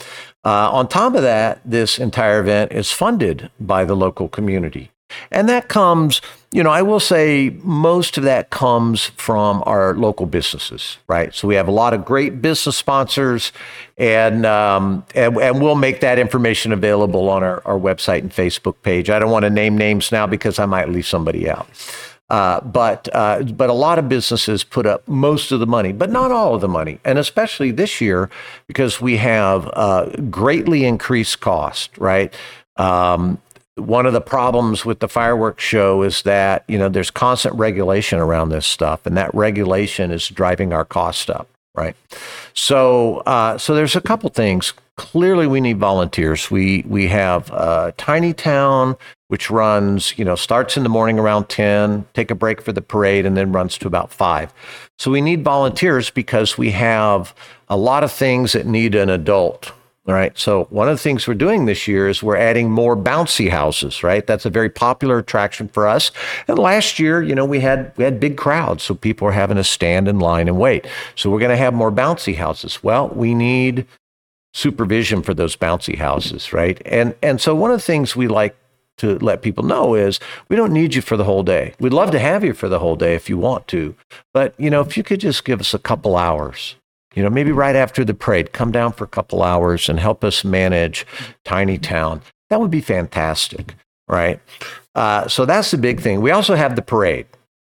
Uh, 0.47 0.71
on 0.71 0.87
top 0.87 1.13
of 1.13 1.23
that, 1.23 1.59
this 1.65 1.99
entire 1.99 2.39
event 2.39 2.71
is 2.71 2.89
funded 2.89 3.51
by 3.59 3.83
the 3.83 3.97
local 3.97 4.29
community. 4.29 4.89
And 5.29 5.49
that 5.49 5.67
comes, 5.67 6.21
you 6.53 6.63
know, 6.63 6.69
I 6.69 6.81
will 6.83 7.01
say 7.01 7.57
most 7.63 8.17
of 8.17 8.23
that 8.23 8.49
comes 8.49 9.07
from 9.17 9.61
our 9.65 9.93
local 9.93 10.25
businesses, 10.25 10.99
right? 11.09 11.35
So 11.35 11.49
we 11.49 11.55
have 11.55 11.67
a 11.67 11.71
lot 11.71 11.93
of 11.93 12.05
great 12.05 12.41
business 12.41 12.77
sponsors, 12.77 13.51
and 13.97 14.45
um, 14.45 15.05
and, 15.15 15.35
and, 15.37 15.61
we'll 15.61 15.75
make 15.75 15.99
that 15.99 16.17
information 16.17 16.71
available 16.71 17.27
on 17.27 17.43
our, 17.43 17.61
our 17.65 17.77
website 17.77 18.19
and 18.19 18.31
Facebook 18.31 18.75
page. 18.83 19.09
I 19.09 19.19
don't 19.19 19.31
want 19.31 19.43
to 19.43 19.49
name 19.49 19.77
names 19.77 20.13
now 20.13 20.27
because 20.27 20.59
I 20.59 20.65
might 20.65 20.87
leave 20.87 21.07
somebody 21.07 21.49
out. 21.49 21.67
Uh, 22.29 22.59
but 22.61 23.07
uh, 23.13 23.41
but 23.43 23.69
a 23.69 23.73
lot 23.73 23.97
of 23.97 24.09
businesses 24.09 24.63
put 24.63 24.85
up 24.85 25.07
most 25.07 25.51
of 25.51 25.61
the 25.61 25.67
money, 25.67 25.93
but 25.93 26.09
not 26.09 26.31
all 26.31 26.55
of 26.55 26.61
the 26.61 26.67
money, 26.67 26.99
and 27.05 27.17
especially 27.17 27.71
this 27.71 28.01
year 28.01 28.29
because 28.67 28.99
we 28.99 29.15
have 29.17 29.69
uh, 29.73 30.09
greatly 30.29 30.83
increased 30.83 31.39
cost. 31.39 31.97
Right. 31.97 32.33
Um, 32.75 33.41
one 33.75 34.05
of 34.05 34.13
the 34.13 34.21
problems 34.21 34.83
with 34.85 34.99
the 34.99 35.07
fireworks 35.07 35.63
show 35.63 36.01
is 36.03 36.23
that 36.23 36.65
you 36.67 36.77
know 36.77 36.89
there's 36.89 37.11
constant 37.11 37.55
regulation 37.55 38.19
around 38.19 38.49
this 38.49 38.65
stuff, 38.65 39.05
and 39.05 39.15
that 39.15 39.33
regulation 39.33 40.11
is 40.11 40.27
driving 40.27 40.73
our 40.73 40.83
cost 40.83 41.29
up. 41.29 41.47
Right. 41.77 41.95
So 42.53 43.17
uh, 43.27 43.57
so 43.57 43.75
there's 43.75 43.95
a 43.95 44.01
couple 44.01 44.29
things. 44.31 44.73
Clearly, 44.95 45.45
we 45.45 45.61
need 45.61 45.77
volunteers. 45.77 46.49
We 46.49 46.83
we 46.87 47.07
have 47.07 47.51
a 47.51 47.93
tiny 47.97 48.33
town 48.33 48.97
which 49.27 49.49
runs, 49.49 50.17
you 50.17 50.23
know, 50.23 50.35
starts 50.35 50.77
in 50.77 50.83
the 50.83 50.89
morning 50.89 51.19
around 51.19 51.49
10, 51.49 52.05
take 52.13 52.31
a 52.31 52.35
break 52.35 52.61
for 52.61 52.71
the 52.71 52.81
parade, 52.81 53.25
and 53.25 53.35
then 53.35 53.51
runs 53.51 53.77
to 53.77 53.87
about 53.87 54.11
5. 54.11 54.53
So 54.97 55.11
we 55.11 55.21
need 55.21 55.43
volunteers 55.43 56.09
because 56.09 56.57
we 56.57 56.71
have 56.71 57.35
a 57.67 57.75
lot 57.75 58.03
of 58.03 58.11
things 58.11 58.53
that 58.53 58.65
need 58.65 58.95
an 58.95 59.09
adult. 59.09 59.73
All 60.07 60.13
right. 60.13 60.37
So 60.37 60.65
one 60.69 60.87
of 60.87 60.95
the 60.95 61.03
things 61.03 61.27
we're 61.27 61.33
doing 61.33 61.65
this 61.65 61.85
year 61.85 62.07
is 62.07 62.23
we're 62.23 62.37
adding 62.37 62.71
more 62.71 62.95
bouncy 62.95 63.49
houses, 63.49 64.03
right? 64.03 64.25
That's 64.25 64.45
a 64.45 64.49
very 64.49 64.69
popular 64.69 65.17
attraction 65.17 65.67
for 65.67 65.85
us. 65.85 66.11
And 66.47 66.57
last 66.57 66.97
year, 66.97 67.21
you 67.21 67.35
know, 67.35 67.43
we 67.43 67.59
had 67.59 67.91
we 67.97 68.05
had 68.05 68.17
big 68.17 68.37
crowds, 68.37 68.83
so 68.83 68.95
people 68.95 69.25
were 69.25 69.33
having 69.33 69.57
to 69.57 69.65
stand 69.65 70.07
in 70.07 70.19
line 70.19 70.47
and 70.47 70.57
wait. 70.57 70.87
So 71.15 71.29
we're 71.29 71.39
going 71.39 71.51
to 71.51 71.57
have 71.57 71.73
more 71.73 71.91
bouncy 71.91 72.37
houses. 72.37 72.81
Well, 72.81 73.09
we 73.09 73.35
need 73.35 73.85
supervision 74.53 75.23
for 75.23 75.33
those 75.33 75.57
bouncy 75.57 75.97
houses, 75.97 76.53
right? 76.53 76.81
And 76.85 77.13
and 77.21 77.41
so 77.41 77.53
one 77.53 77.71
of 77.71 77.77
the 77.77 77.85
things 77.85 78.15
we 78.15 78.29
like 78.29 78.55
to 78.99 79.19
let 79.19 79.41
people 79.41 79.65
know 79.65 79.93
is 79.93 80.21
we 80.47 80.55
don't 80.55 80.71
need 80.71 80.95
you 80.95 81.01
for 81.01 81.17
the 81.17 81.25
whole 81.25 81.43
day. 81.43 81.73
We'd 81.81 81.93
love 81.93 82.11
to 82.11 82.19
have 82.19 82.45
you 82.45 82.53
for 82.53 82.69
the 82.69 82.79
whole 82.79 82.95
day 82.95 83.13
if 83.13 83.29
you 83.29 83.37
want 83.37 83.67
to, 83.67 83.93
but 84.33 84.55
you 84.57 84.69
know, 84.69 84.79
if 84.79 84.95
you 84.95 85.03
could 85.03 85.19
just 85.19 85.43
give 85.43 85.59
us 85.59 85.73
a 85.73 85.79
couple 85.79 86.15
hours, 86.15 86.75
you 87.17 87.23
know, 87.23 87.29
maybe 87.29 87.51
right 87.51 87.75
after 87.75 88.05
the 88.05 88.13
parade, 88.13 88.53
come 88.53 88.71
down 88.71 88.93
for 88.93 89.03
a 89.03 89.07
couple 89.07 89.41
hours 89.41 89.89
and 89.89 89.99
help 89.99 90.23
us 90.23 90.43
manage 90.43 91.05
Tiny 91.43 91.79
Town. 91.79 92.21
That 92.49 92.61
would 92.61 92.69
be 92.69 92.81
fantastic, 92.81 93.73
right? 94.07 94.39
Uh, 94.93 95.27
so 95.27 95.43
that's 95.45 95.71
the 95.71 95.77
big 95.77 95.99
thing. 95.99 96.21
We 96.21 96.31
also 96.31 96.55
have 96.55 96.75
the 96.75 96.81
parade 96.81 97.25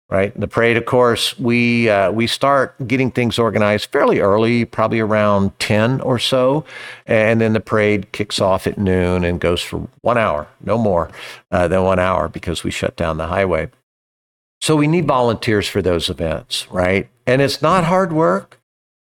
right? 0.09 0.37
The 0.39 0.47
parade, 0.47 0.77
of 0.77 0.85
course, 0.85 1.37
we 1.37 1.89
uh, 1.89 2.11
we 2.11 2.27
start 2.27 2.75
getting 2.87 3.11
things 3.11 3.37
organized 3.37 3.91
fairly 3.91 4.19
early, 4.19 4.65
probably 4.65 4.99
around 4.99 5.57
ten 5.59 5.99
or 6.01 6.17
so, 6.19 6.63
and 7.05 7.41
then 7.41 7.53
the 7.53 7.59
parade 7.59 8.11
kicks 8.11 8.39
off 8.39 8.67
at 8.67 8.77
noon 8.77 9.23
and 9.23 9.39
goes 9.39 9.61
for 9.61 9.87
one 10.01 10.17
hour, 10.17 10.47
no 10.63 10.77
more 10.77 11.11
uh, 11.51 11.67
than 11.67 11.83
one 11.83 11.99
hour, 11.99 12.29
because 12.29 12.63
we 12.63 12.71
shut 12.71 12.95
down 12.95 13.17
the 13.17 13.27
highway. 13.27 13.69
So 14.61 14.75
we 14.75 14.87
need 14.87 15.05
volunteers 15.05 15.67
for 15.67 15.81
those 15.81 16.09
events, 16.09 16.67
right? 16.71 17.09
And 17.25 17.41
it's 17.41 17.61
not 17.61 17.83
hard 17.83 18.11
work. 18.11 18.56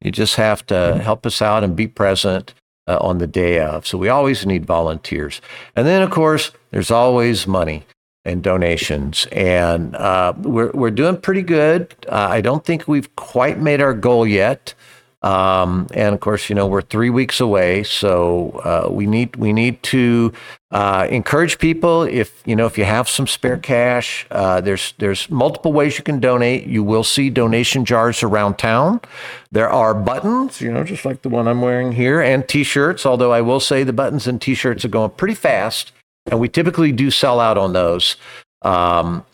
You 0.02 0.10
just 0.10 0.36
have 0.36 0.66
to 0.66 0.98
help 0.98 1.24
us 1.26 1.40
out 1.40 1.64
and 1.64 1.76
be 1.76 1.88
present. 1.88 2.54
Uh, 2.88 2.98
on 3.00 3.18
the 3.18 3.28
day 3.28 3.60
of. 3.60 3.86
So 3.86 3.96
we 3.96 4.08
always 4.08 4.44
need 4.44 4.66
volunteers. 4.66 5.40
And 5.76 5.86
then, 5.86 6.02
of 6.02 6.10
course, 6.10 6.50
there's 6.72 6.90
always 6.90 7.46
money 7.46 7.84
and 8.24 8.42
donations. 8.42 9.26
And 9.30 9.94
uh, 9.94 10.32
we're, 10.36 10.72
we're 10.72 10.90
doing 10.90 11.16
pretty 11.20 11.42
good. 11.42 11.94
Uh, 12.08 12.26
I 12.30 12.40
don't 12.40 12.64
think 12.64 12.88
we've 12.88 13.14
quite 13.14 13.60
made 13.60 13.80
our 13.80 13.94
goal 13.94 14.26
yet. 14.26 14.74
Um, 15.22 15.86
and 15.94 16.14
of 16.14 16.20
course, 16.20 16.48
you 16.48 16.56
know, 16.56 16.66
we're 16.66 16.82
three 16.82 17.10
weeks 17.10 17.40
away. 17.40 17.84
So 17.84 18.50
uh, 18.64 18.92
we 18.92 19.06
need 19.06 19.36
we 19.36 19.52
need 19.52 19.82
to 19.84 20.32
uh, 20.72 21.06
encourage 21.10 21.58
people. 21.58 22.02
If 22.02 22.42
you 22.44 22.56
know, 22.56 22.66
if 22.66 22.76
you 22.76 22.84
have 22.84 23.08
some 23.08 23.26
spare 23.26 23.56
cash, 23.56 24.26
uh, 24.30 24.60
there's 24.60 24.94
there's 24.98 25.30
multiple 25.30 25.72
ways 25.72 25.96
you 25.96 26.04
can 26.04 26.18
donate. 26.18 26.66
You 26.66 26.82
will 26.82 27.04
see 27.04 27.30
donation 27.30 27.84
jars 27.84 28.22
around 28.22 28.58
town. 28.58 29.00
There 29.52 29.70
are 29.70 29.94
buttons, 29.94 30.60
you 30.60 30.72
know, 30.72 30.82
just 30.82 31.04
like 31.04 31.22
the 31.22 31.28
one 31.28 31.46
I'm 31.46 31.62
wearing 31.62 31.92
here, 31.92 32.20
and 32.20 32.48
T-shirts. 32.48 33.06
Although 33.06 33.32
I 33.32 33.42
will 33.42 33.60
say 33.60 33.84
the 33.84 33.92
buttons 33.92 34.26
and 34.26 34.40
T-shirts 34.40 34.84
are 34.84 34.88
going 34.88 35.10
pretty 35.10 35.34
fast 35.34 35.92
and 36.26 36.38
we 36.38 36.48
typically 36.48 36.92
do 36.92 37.10
sell 37.10 37.40
out 37.40 37.58
on 37.58 37.72
those. 37.72 38.16
Um, 38.62 39.24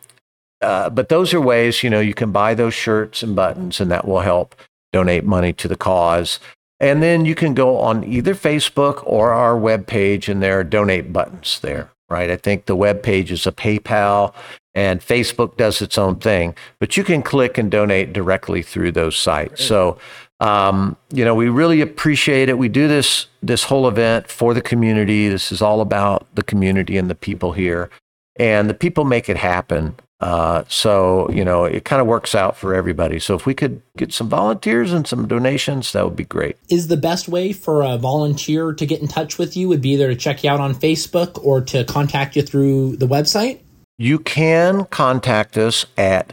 uh, 0.60 0.90
but 0.90 1.08
those 1.08 1.34
are 1.34 1.40
ways, 1.40 1.82
you 1.82 1.90
know, 1.90 2.00
you 2.00 2.14
can 2.14 2.32
buy 2.32 2.54
those 2.54 2.74
shirts 2.74 3.22
and 3.22 3.36
buttons, 3.36 3.80
and 3.80 3.90
that 3.90 4.06
will 4.06 4.20
help 4.20 4.56
donate 4.98 5.24
money 5.24 5.52
to 5.52 5.68
the 5.68 5.76
cause. 5.76 6.40
And 6.80 7.02
then 7.02 7.24
you 7.24 7.34
can 7.34 7.54
go 7.54 7.78
on 7.78 8.04
either 8.04 8.34
Facebook 8.34 9.02
or 9.04 9.32
our 9.32 9.56
web 9.56 9.86
page, 9.86 10.28
and 10.28 10.42
there 10.42 10.58
are 10.60 10.64
donate 10.64 11.12
buttons 11.12 11.58
there, 11.60 11.90
right? 12.08 12.30
I 12.30 12.36
think 12.36 12.66
the 12.66 12.76
web 12.76 13.02
page 13.02 13.32
is 13.32 13.46
a 13.46 13.52
PayPal, 13.52 14.32
and 14.74 15.00
Facebook 15.00 15.56
does 15.56 15.82
its 15.82 15.98
own 15.98 16.16
thing, 16.16 16.54
but 16.78 16.96
you 16.96 17.02
can 17.04 17.22
click 17.22 17.58
and 17.58 17.70
donate 17.70 18.12
directly 18.12 18.62
through 18.62 18.92
those 18.92 19.16
sites. 19.16 19.64
So 19.64 19.98
um, 20.40 20.96
you 21.12 21.24
know, 21.24 21.34
we 21.34 21.48
really 21.48 21.80
appreciate 21.80 22.48
it. 22.48 22.58
We 22.58 22.68
do 22.68 22.86
this 22.86 23.26
this 23.42 23.64
whole 23.64 23.88
event 23.88 24.28
for 24.28 24.54
the 24.54 24.62
community. 24.62 25.28
This 25.28 25.50
is 25.50 25.60
all 25.60 25.80
about 25.80 26.26
the 26.34 26.42
community 26.42 26.96
and 26.96 27.10
the 27.10 27.14
people 27.14 27.52
here, 27.52 27.90
and 28.36 28.70
the 28.70 28.74
people 28.74 29.04
make 29.04 29.28
it 29.28 29.36
happen. 29.36 29.96
Uh, 30.20 30.64
so 30.68 31.30
you 31.30 31.44
know, 31.44 31.64
it 31.64 31.84
kind 31.84 32.00
of 32.00 32.06
works 32.06 32.34
out 32.34 32.56
for 32.56 32.74
everybody. 32.74 33.18
So 33.18 33.34
if 33.34 33.46
we 33.46 33.54
could 33.54 33.82
get 33.96 34.12
some 34.12 34.28
volunteers 34.28 34.92
and 34.92 35.06
some 35.06 35.28
donations, 35.28 35.92
that 35.92 36.04
would 36.04 36.16
be 36.16 36.24
great. 36.24 36.56
Is 36.68 36.88
the 36.88 36.96
best 36.96 37.28
way 37.28 37.52
for 37.52 37.82
a 37.82 37.96
volunteer 37.98 38.72
to 38.72 38.86
get 38.86 39.00
in 39.00 39.08
touch 39.08 39.38
with 39.38 39.56
you 39.56 39.68
would 39.68 39.80
be 39.80 39.90
either 39.90 40.08
to 40.08 40.16
check 40.16 40.42
you 40.42 40.50
out 40.50 40.60
on 40.60 40.74
Facebook 40.74 41.42
or 41.44 41.60
to 41.62 41.84
contact 41.84 42.36
you 42.36 42.42
through 42.42 42.96
the 42.96 43.06
website? 43.06 43.60
You 43.96 44.18
can 44.18 44.84
contact 44.86 45.56
us 45.56 45.86
at 45.96 46.32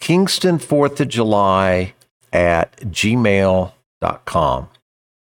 Kingston 0.00 0.58
Fourth 0.58 1.00
of 1.00 1.08
July 1.08 1.94
at 2.32 2.76
gmail.com. 2.78 4.68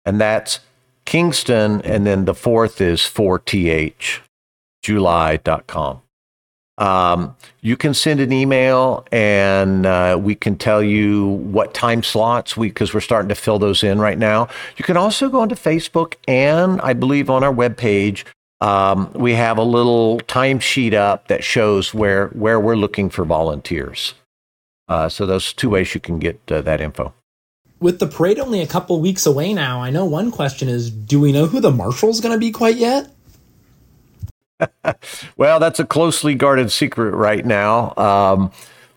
And 0.05 0.19
that's 0.19 0.59
Kingston, 1.05 1.81
and 1.81 2.05
then 2.05 2.25
the 2.25 2.33
fourth 2.33 2.81
is 2.81 3.01
4th, 3.01 4.21
July.com. 4.81 6.01
Um, 6.77 7.35
you 7.61 7.77
can 7.77 7.93
send 7.93 8.19
an 8.19 8.31
email 8.31 9.05
and 9.11 9.85
uh, 9.85 10.17
we 10.19 10.33
can 10.33 10.57
tell 10.57 10.81
you 10.81 11.27
what 11.27 11.73
time 11.73 12.01
slots 12.01 12.57
we 12.57 12.69
because 12.69 12.93
we're 12.93 12.99
starting 12.99 13.29
to 13.29 13.35
fill 13.35 13.59
those 13.59 13.83
in 13.83 13.99
right 13.99 14.17
now. 14.17 14.47
You 14.77 14.83
can 14.83 14.97
also 14.97 15.29
go 15.29 15.41
onto 15.41 15.55
Facebook 15.55 16.15
and 16.27 16.81
I 16.81 16.93
believe 16.93 17.29
on 17.29 17.43
our 17.43 17.53
webpage 17.53 18.25
um, 18.63 19.11
we 19.13 19.33
have 19.33 19.57
a 19.57 19.63
little 19.63 20.19
timesheet 20.21 20.93
up 20.93 21.27
that 21.27 21.43
shows 21.43 21.93
where 21.93 22.27
where 22.29 22.59
we're 22.61 22.77
looking 22.77 23.09
for 23.09 23.25
volunteers. 23.25 24.13
Uh, 24.87 25.09
so 25.09 25.25
those 25.25 25.51
two 25.51 25.69
ways 25.69 25.93
you 25.93 25.99
can 25.99 26.17
get 26.17 26.39
uh, 26.49 26.61
that 26.61 26.79
info. 26.79 27.13
With 27.81 27.99
the 27.99 28.07
parade 28.07 28.39
only 28.39 28.61
a 28.61 28.67
couple 28.67 29.01
weeks 29.01 29.25
away 29.25 29.53
now, 29.53 29.81
I 29.81 29.89
know 29.89 30.05
one 30.05 30.31
question 30.31 30.69
is: 30.69 30.89
Do 30.89 31.19
we 31.19 31.33
know 31.33 31.45
who 31.45 31.59
the 31.59 31.71
marshal's 31.71 32.21
going 32.21 32.33
to 32.33 32.39
be 32.39 32.51
quite 32.51 32.77
yet? 32.77 33.11
well, 35.37 35.59
that's 35.59 35.79
a 35.79 35.85
closely 35.85 36.35
guarded 36.35 36.71
secret 36.71 37.11
right 37.11 37.45
now. 37.45 37.93
Um, 37.97 38.51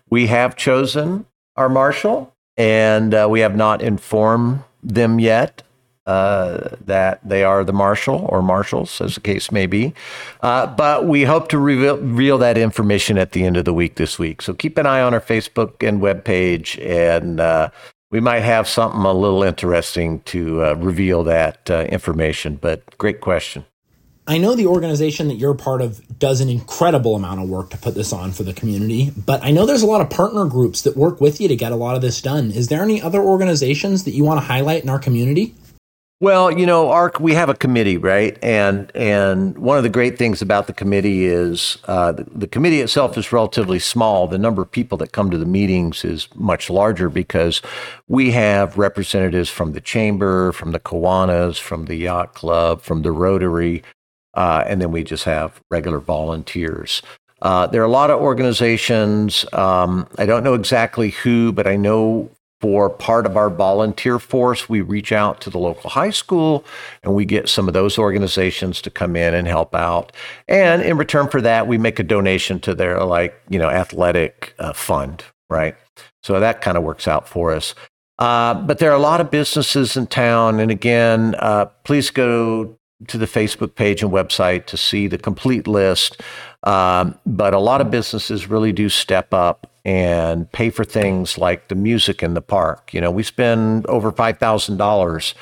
we 0.09 0.27
have 0.27 0.55
chosen 0.55 1.25
our 1.55 1.69
marshal, 1.69 2.33
and 2.55 3.13
uh, 3.13 3.27
we 3.29 3.41
have 3.41 3.55
not 3.55 3.81
informed 3.81 4.63
them 4.83 5.19
yet 5.19 5.63
uh, 6.07 6.69
that 6.85 7.19
they 7.27 7.43
are 7.43 7.65
the 7.65 7.73
marshal 7.73 8.25
or 8.29 8.41
marshals, 8.41 9.01
as 9.01 9.15
the 9.15 9.21
case 9.21 9.51
may 9.51 9.65
be. 9.65 9.93
Uh, 10.41 10.65
but 10.65 11.05
we 11.05 11.23
hope 11.23 11.49
to 11.49 11.59
reveal, 11.59 11.97
reveal, 11.97 12.37
that 12.37 12.57
information 12.57 13.17
at 13.17 13.33
the 13.33 13.43
end 13.43 13.57
of 13.57 13.65
the 13.65 13.73
week 13.73 13.95
this 13.95 14.17
week. 14.17 14.41
So 14.41 14.53
keep 14.53 14.77
an 14.77 14.85
eye 14.85 15.01
on 15.01 15.13
our 15.13 15.19
Facebook 15.19 15.85
and 15.85 15.99
web 15.99 16.23
page, 16.23 16.79
and 16.79 17.41
uh, 17.41 17.69
we 18.09 18.21
might 18.21 18.39
have 18.39 18.69
something 18.69 19.01
a 19.01 19.11
little 19.11 19.43
interesting 19.43 20.21
to 20.21 20.63
uh, 20.63 20.73
reveal 20.75 21.25
that 21.25 21.69
uh, 21.69 21.81
information. 21.89 22.55
But 22.55 22.97
great 22.97 23.19
question. 23.19 23.65
I 24.29 24.37
know 24.37 24.55
the 24.55 24.67
organization 24.67 25.29
that 25.29 25.35
you're 25.35 25.53
part 25.53 25.81
of 25.81 26.19
does 26.19 26.41
an 26.41 26.49
incredible 26.49 27.15
amount 27.15 27.41
of 27.41 27.47
work 27.47 27.69
to 27.69 27.77
put 27.77 27.95
this 27.95 28.11
on 28.11 28.33
for 28.33 28.43
the 28.43 28.53
community, 28.53 29.11
but 29.11 29.41
I 29.41 29.51
know 29.51 29.65
there's 29.65 29.83
a 29.83 29.87
lot 29.87 30.01
of 30.01 30.09
partner 30.09 30.45
groups 30.45 30.81
that 30.81 30.97
work 30.97 31.21
with 31.21 31.39
you 31.39 31.47
to 31.47 31.55
get 31.55 31.71
a 31.71 31.77
lot 31.77 31.95
of 31.95 32.01
this 32.01 32.21
done. 32.21 32.51
Is 32.51 32.67
there 32.67 32.83
any 32.83 33.01
other 33.01 33.21
organizations 33.21 34.03
that 34.03 34.11
you 34.11 34.25
want 34.25 34.41
to 34.41 34.45
highlight 34.45 34.83
in 34.83 34.89
our 34.89 34.99
community? 34.99 35.55
Well, 36.19 36.51
you 36.51 36.65
know, 36.65 36.89
ARC, 36.89 37.19
we 37.19 37.35
have 37.35 37.47
a 37.47 37.53
committee, 37.53 37.97
right? 37.97 38.37
And 38.41 38.91
and 38.95 39.55
one 39.57 39.77
of 39.77 39.83
the 39.83 39.89
great 39.89 40.17
things 40.17 40.41
about 40.41 40.65
the 40.65 40.73
committee 40.73 41.25
is 41.25 41.77
uh, 41.85 42.11
the, 42.11 42.23
the, 42.23 42.47
committee 42.47 42.81
itself 42.81 43.19
is 43.19 43.31
relatively 43.31 43.77
small. 43.77 44.27
The 44.27 44.39
number 44.39 44.63
of 44.63 44.71
people 44.71 44.97
that 44.97 45.11
come 45.11 45.29
to 45.29 45.37
the 45.37 45.45
meetings 45.45 46.03
is 46.03 46.27
much 46.33 46.71
larger 46.71 47.07
because 47.09 47.61
we 48.07 48.31
have 48.31 48.79
representatives 48.79 49.51
from 49.51 49.73
the 49.73 49.81
chamber, 49.81 50.51
from 50.53 50.71
the 50.71 50.79
Kiwanis, 50.79 51.59
from 51.59 51.85
the 51.85 51.95
yacht 51.95 52.33
club, 52.33 52.81
from 52.81 53.03
the 53.03 53.11
Rotary, 53.11 53.83
uh, 54.37 54.63
and 54.67 54.79
then 54.79 54.91
we 54.91 55.03
just 55.03 55.23
have 55.23 55.59
regular 55.71 55.99
volunteers. 55.99 57.01
Uh, 57.41 57.65
there 57.65 57.81
are 57.81 57.85
a 57.85 57.89
lot 57.89 58.11
of 58.11 58.21
organizations. 58.21 59.45
Um, 59.51 60.07
I 60.17 60.27
don't 60.27 60.43
know 60.43 60.53
exactly 60.53 61.09
who, 61.09 61.51
but 61.51 61.65
I 61.65 61.75
know 61.75 62.29
for 62.61 62.89
part 62.89 63.25
of 63.25 63.35
our 63.35 63.49
volunteer 63.49 64.19
force, 64.19 64.69
we 64.69 64.81
reach 64.81 65.11
out 65.11 65.41
to 65.41 65.49
the 65.49 65.57
local 65.57 65.89
high 65.89 66.11
school 66.11 66.63
and 67.03 67.15
we 67.15 67.25
get 67.25 67.49
some 67.49 67.67
of 67.67 67.73
those 67.73 67.97
organizations 67.97 68.79
to 68.81 68.91
come 68.91 69.15
in 69.15 69.33
and 69.33 69.47
help 69.47 69.73
out. 69.73 70.11
And 70.47 70.83
in 70.83 70.97
return 70.97 71.29
for 71.29 71.41
that, 71.41 71.67
we 71.67 71.79
make 71.79 71.99
a 71.99 72.03
donation 72.03 72.59
to 72.61 72.75
their 72.75 73.03
like, 73.03 73.39
you 73.49 73.57
know, 73.57 73.69
athletic 73.69 74.53
uh, 74.59 74.73
fund, 74.73 75.23
right? 75.49 75.75
So 76.21 76.39
that 76.39 76.61
kind 76.61 76.77
of 76.77 76.83
works 76.83 77.07
out 77.07 77.27
for 77.27 77.53
us. 77.53 77.73
Uh, 78.19 78.53
but 78.53 78.77
there 78.77 78.91
are 78.91 78.95
a 78.95 78.99
lot 78.99 79.21
of 79.21 79.31
businesses 79.31 79.97
in 79.97 80.07
town. 80.07 80.59
And 80.59 80.71
again, 80.71 81.35
uh, 81.39 81.65
please 81.83 82.11
go 82.11 82.77
to 83.07 83.17
the 83.17 83.25
Facebook 83.25 83.75
page 83.75 84.01
and 84.01 84.11
website 84.11 84.65
to 84.67 84.77
see 84.77 85.07
the 85.07 85.17
complete 85.17 85.67
list. 85.67 86.21
Um, 86.63 87.17
but 87.25 87.53
a 87.53 87.59
lot 87.59 87.81
of 87.81 87.91
businesses 87.91 88.49
really 88.49 88.71
do 88.71 88.89
step 88.89 89.33
up 89.33 89.71
and 89.85 90.51
pay 90.51 90.69
for 90.69 90.83
things 90.83 91.37
like 91.37 91.67
the 91.67 91.75
music 91.75 92.23
in 92.23 92.33
the 92.33 92.41
park. 92.41 92.93
You 92.93 93.01
know, 93.01 93.11
we 93.11 93.23
spend 93.23 93.85
over 93.87 94.11
five 94.11 94.37
thousand 94.39 94.75
uh, 94.75 94.77
dollars 94.77 95.35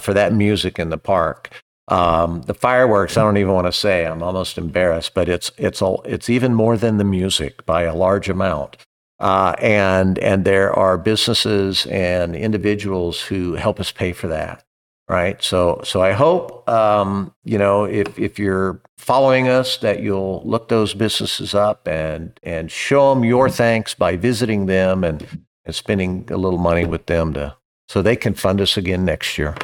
for 0.00 0.14
that 0.14 0.32
music 0.32 0.78
in 0.78 0.90
the 0.90 0.98
park. 0.98 1.50
Um, 1.88 2.42
the 2.42 2.54
fireworks, 2.54 3.16
I 3.16 3.22
don't 3.22 3.36
even 3.36 3.52
want 3.52 3.66
to 3.66 3.72
say. 3.72 4.06
I'm 4.06 4.22
almost 4.22 4.56
embarrassed, 4.56 5.12
but 5.14 5.28
it's 5.28 5.50
it's 5.58 5.82
all 5.82 6.02
it's 6.06 6.30
even 6.30 6.54
more 6.54 6.76
than 6.76 6.96
the 6.96 7.04
music 7.04 7.66
by 7.66 7.82
a 7.82 7.94
large 7.94 8.28
amount. 8.28 8.78
Uh, 9.20 9.54
and 9.58 10.18
and 10.20 10.44
there 10.44 10.72
are 10.72 10.96
businesses 10.96 11.86
and 11.86 12.34
individuals 12.34 13.22
who 13.22 13.54
help 13.54 13.80
us 13.80 13.92
pay 13.92 14.12
for 14.12 14.28
that 14.28 14.64
right? 15.08 15.42
So, 15.42 15.80
so 15.84 16.02
I 16.02 16.12
hope 16.12 16.68
um, 16.68 17.34
you 17.44 17.58
know 17.58 17.84
if 17.84 18.18
if 18.18 18.38
you're 18.38 18.80
following 18.98 19.48
us 19.48 19.76
that 19.78 20.02
you'll 20.02 20.42
look 20.44 20.68
those 20.68 20.94
businesses 20.94 21.54
up 21.54 21.86
and 21.86 22.38
and 22.42 22.70
show 22.70 23.12
them 23.14 23.24
your 23.24 23.50
thanks 23.50 23.94
by 23.94 24.16
visiting 24.16 24.66
them 24.66 25.04
and 25.04 25.44
and 25.64 25.74
spending 25.74 26.26
a 26.30 26.36
little 26.36 26.58
money 26.58 26.84
with 26.84 27.06
them 27.06 27.34
to 27.34 27.56
so 27.88 28.02
they 28.02 28.16
can 28.16 28.34
fund 28.34 28.60
us 28.60 28.76
again 28.76 29.04
next 29.04 29.38
year. 29.38 29.54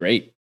Great. 0.00 0.34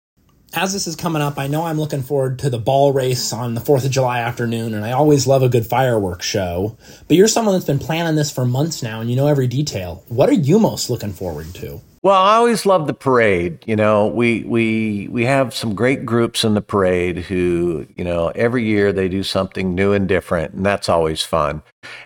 As 0.56 0.72
this 0.72 0.86
is 0.86 0.96
coming 0.96 1.20
up, 1.20 1.38
I 1.38 1.46
know 1.46 1.64
I'm 1.64 1.78
looking 1.78 2.02
forward 2.02 2.38
to 2.40 2.50
the 2.50 2.58
ball 2.58 2.92
race 2.92 3.32
on 3.32 3.54
the 3.54 3.60
4th 3.60 3.84
of 3.84 3.90
July 3.90 4.20
afternoon, 4.20 4.72
and 4.72 4.84
I 4.84 4.92
always 4.92 5.26
love 5.26 5.42
a 5.42 5.50
good 5.50 5.66
fireworks 5.66 6.26
show. 6.26 6.78
But 7.08 7.18
you're 7.18 7.28
someone 7.28 7.54
that's 7.54 7.66
been 7.66 7.78
planning 7.78 8.16
this 8.16 8.30
for 8.32 8.46
months 8.46 8.82
now, 8.82 9.00
and 9.00 9.10
you 9.10 9.16
know 9.16 9.26
every 9.26 9.46
detail. 9.46 10.02
What 10.08 10.30
are 10.30 10.34
you 10.34 10.58
most 10.58 10.88
looking 10.88 11.12
forward 11.12 11.54
to? 11.56 11.82
Well, 12.02 12.14
I 12.14 12.36
always 12.36 12.64
love 12.64 12.86
the 12.86 12.94
parade. 12.94 13.58
You 13.66 13.76
know, 13.76 14.06
we 14.06 14.44
we 14.44 15.08
we 15.10 15.24
have 15.24 15.52
some 15.52 15.74
great 15.74 16.06
groups 16.06 16.44
in 16.44 16.54
the 16.54 16.62
parade 16.62 17.18
who, 17.18 17.86
you 17.96 18.04
know, 18.04 18.28
every 18.28 18.64
year 18.64 18.92
they 18.92 19.08
do 19.08 19.24
something 19.24 19.74
new 19.74 19.92
and 19.92 20.08
different, 20.08 20.54
and 20.54 20.64
that's 20.64 20.88
always 20.88 21.22
fun. 21.22 21.62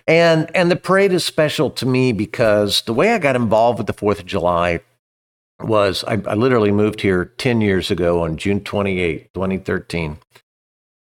And 0.07 0.49
and 0.55 0.71
the 0.71 0.75
parade 0.75 1.13
is 1.13 1.23
special 1.23 1.69
to 1.69 1.85
me 1.85 2.13
because 2.13 2.81
the 2.81 2.93
way 2.93 3.13
I 3.13 3.19
got 3.19 3.35
involved 3.35 3.77
with 3.77 3.87
the 3.87 3.93
Fourth 3.93 4.19
of 4.19 4.25
July 4.25 4.81
was 5.65 6.03
I, 6.05 6.21
I 6.25 6.35
literally 6.35 6.71
moved 6.71 7.01
here 7.01 7.25
ten 7.37 7.61
years 7.61 7.91
ago 7.91 8.23
on 8.23 8.37
June 8.37 8.61
twenty 8.61 8.99
eighth, 8.99 9.31
twenty 9.33 9.57
thirteen, 9.57 10.17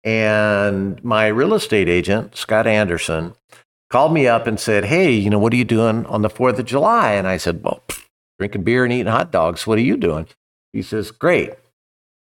and 0.03 1.03
my 1.03 1.27
real 1.27 1.53
estate 1.53 1.89
agent 1.89 2.35
Scott 2.35 2.67
Anderson 2.67 3.33
called 3.89 4.13
me 4.13 4.27
up 4.27 4.47
and 4.47 4.59
said, 4.59 4.85
"Hey, 4.85 5.11
you 5.11 5.29
know, 5.29 5.39
what 5.39 5.53
are 5.53 5.57
you 5.57 5.65
doing 5.65 6.05
on 6.05 6.21
the 6.21 6.29
Fourth 6.29 6.59
of 6.59 6.65
July?" 6.65 7.13
And 7.13 7.27
I 7.27 7.37
said, 7.37 7.63
"Well." 7.63 7.83
drinking 8.39 8.63
beer 8.63 8.85
and 8.85 8.93
eating 8.93 9.07
hot 9.11 9.31
dogs. 9.31 9.67
What 9.67 9.77
are 9.77 9.81
you 9.81 9.97
doing? 9.97 10.25
He 10.73 10.81
says, 10.81 11.11
Great. 11.11 11.51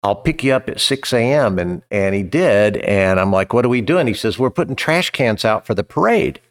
I'll 0.03 0.15
pick 0.15 0.44
you 0.44 0.53
up 0.53 0.67
at 0.67 0.79
6 0.79 1.13
a.m. 1.13 1.58
And, 1.60 1.84
and 1.89 2.13
he 2.13 2.24
did. 2.24 2.77
And 2.77 3.20
I'm 3.20 3.32
like, 3.32 3.53
What 3.53 3.65
are 3.65 3.70
we 3.70 3.82
doing? 3.82 4.08
He 4.08 4.13
says, 4.13 4.38
We're 4.38 4.50
putting 4.50 4.75
trash 4.75 5.12
cans 5.12 5.46
out 5.46 5.65
for 5.65 5.74
the 5.74 5.84
parade. 5.84 6.41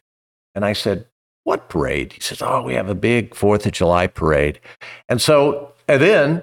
And 0.55 0.65
I 0.65 0.73
said, 0.73 1.07
What 1.45 1.69
parade? 1.69 2.15
He 2.15 2.21
says, 2.21 2.41
Oh, 2.41 2.63
we 2.63 2.75
have 2.75 2.89
a 2.89 2.95
big 2.95 3.31
4th 3.31 3.67
of 3.67 3.73
July 3.73 4.07
parade. 4.07 4.61
And 5.09 5.21
so, 5.21 5.73
and 5.89 6.03
then, 6.03 6.43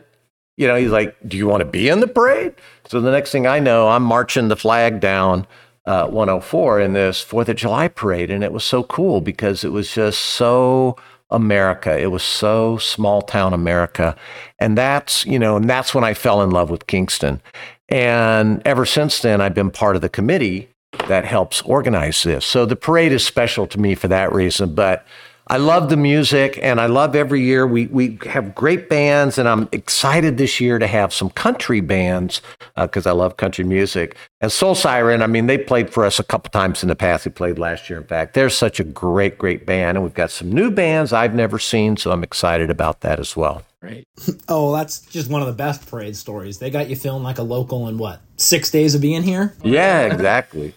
you 0.57 0.67
know, 0.67 0.75
he's 0.75 0.91
like, 0.91 1.15
Do 1.27 1.37
you 1.37 1.47
want 1.47 1.61
to 1.61 1.65
be 1.65 1.89
in 1.89 1.99
the 1.99 2.07
parade? 2.07 2.55
So 2.87 2.99
the 2.99 3.11
next 3.11 3.31
thing 3.31 3.47
I 3.47 3.59
know, 3.59 3.89
I'm 3.89 4.03
marching 4.03 4.47
the 4.47 4.55
flag 4.55 4.99
down 4.99 5.47
uh, 5.85 6.07
104 6.07 6.79
in 6.79 6.93
this 6.93 7.23
4th 7.23 7.49
of 7.49 7.55
July 7.55 7.87
parade. 7.87 8.31
And 8.31 8.43
it 8.43 8.53
was 8.53 8.63
so 8.63 8.83
cool 8.83 9.21
because 9.21 9.63
it 9.63 9.71
was 9.71 9.93
just 9.93 10.19
so 10.19 10.95
America. 11.29 11.99
It 11.99 12.11
was 12.11 12.23
so 12.23 12.77
small 12.77 13.21
town 13.21 13.53
America. 13.53 14.15
And 14.59 14.77
that's, 14.77 15.25
you 15.25 15.39
know, 15.39 15.57
and 15.57 15.69
that's 15.69 15.93
when 15.93 16.03
I 16.03 16.13
fell 16.13 16.41
in 16.41 16.51
love 16.51 16.69
with 16.69 16.87
Kingston. 16.87 17.41
And 17.89 18.61
ever 18.65 18.85
since 18.85 19.19
then, 19.21 19.41
I've 19.41 19.53
been 19.53 19.71
part 19.71 19.95
of 19.95 20.01
the 20.01 20.09
committee 20.09 20.69
that 21.07 21.25
helps 21.25 21.61
organize 21.63 22.23
this. 22.23 22.45
So 22.45 22.65
the 22.65 22.75
parade 22.75 23.11
is 23.11 23.25
special 23.25 23.67
to 23.67 23.79
me 23.79 23.95
for 23.95 24.07
that 24.07 24.31
reason. 24.31 24.75
But 24.75 25.05
I 25.47 25.57
love 25.57 25.89
the 25.89 25.97
music 25.97 26.57
and 26.61 26.79
I 26.79 26.85
love 26.85 27.15
every 27.15 27.41
year 27.41 27.67
we, 27.67 27.87
we 27.87 28.17
have 28.29 28.55
great 28.55 28.87
bands 28.87 29.37
and 29.37 29.47
I'm 29.47 29.67
excited 29.71 30.37
this 30.37 30.61
year 30.61 30.79
to 30.79 30.87
have 30.87 31.13
some 31.13 31.29
country 31.31 31.81
bands 31.81 32.41
because 32.77 33.05
uh, 33.05 33.09
I 33.09 33.13
love 33.13 33.35
country 33.37 33.65
music. 33.65 34.15
And 34.39 34.51
Soul 34.51 34.73
Siren, 34.73 35.21
I 35.21 35.27
mean, 35.27 35.47
they 35.47 35.57
played 35.57 35.89
for 35.89 36.05
us 36.05 36.17
a 36.17 36.23
couple 36.23 36.49
times 36.49 36.81
in 36.81 36.89
the 36.89 36.95
past. 36.95 37.25
They 37.25 37.31
played 37.31 37.59
last 37.59 37.89
year, 37.89 37.99
in 37.99 38.07
fact. 38.07 38.33
They're 38.33 38.49
such 38.49 38.79
a 38.79 38.83
great, 38.83 39.37
great 39.37 39.65
band. 39.65 39.97
And 39.97 40.03
we've 40.03 40.13
got 40.13 40.31
some 40.31 40.51
new 40.51 40.71
bands 40.71 41.11
I've 41.11 41.35
never 41.35 41.59
seen, 41.59 41.97
so 41.97 42.11
I'm 42.11 42.23
excited 42.23 42.69
about 42.69 43.01
that 43.01 43.19
as 43.19 43.35
well. 43.35 43.63
Right. 43.81 44.05
Oh, 44.49 44.73
that's 44.73 44.99
just 44.99 45.29
one 45.29 45.41
of 45.41 45.47
the 45.47 45.53
best 45.53 45.89
parade 45.89 46.15
stories. 46.15 46.59
They 46.59 46.69
got 46.69 46.89
you 46.89 46.95
feeling 46.95 47.23
like 47.23 47.37
a 47.37 47.43
local 47.43 47.87
in 47.87 47.97
what, 47.97 48.21
six 48.37 48.69
days 48.69 48.93
of 48.93 49.01
being 49.01 49.23
here? 49.23 49.53
Yeah, 49.63 50.01
exactly. 50.01 50.73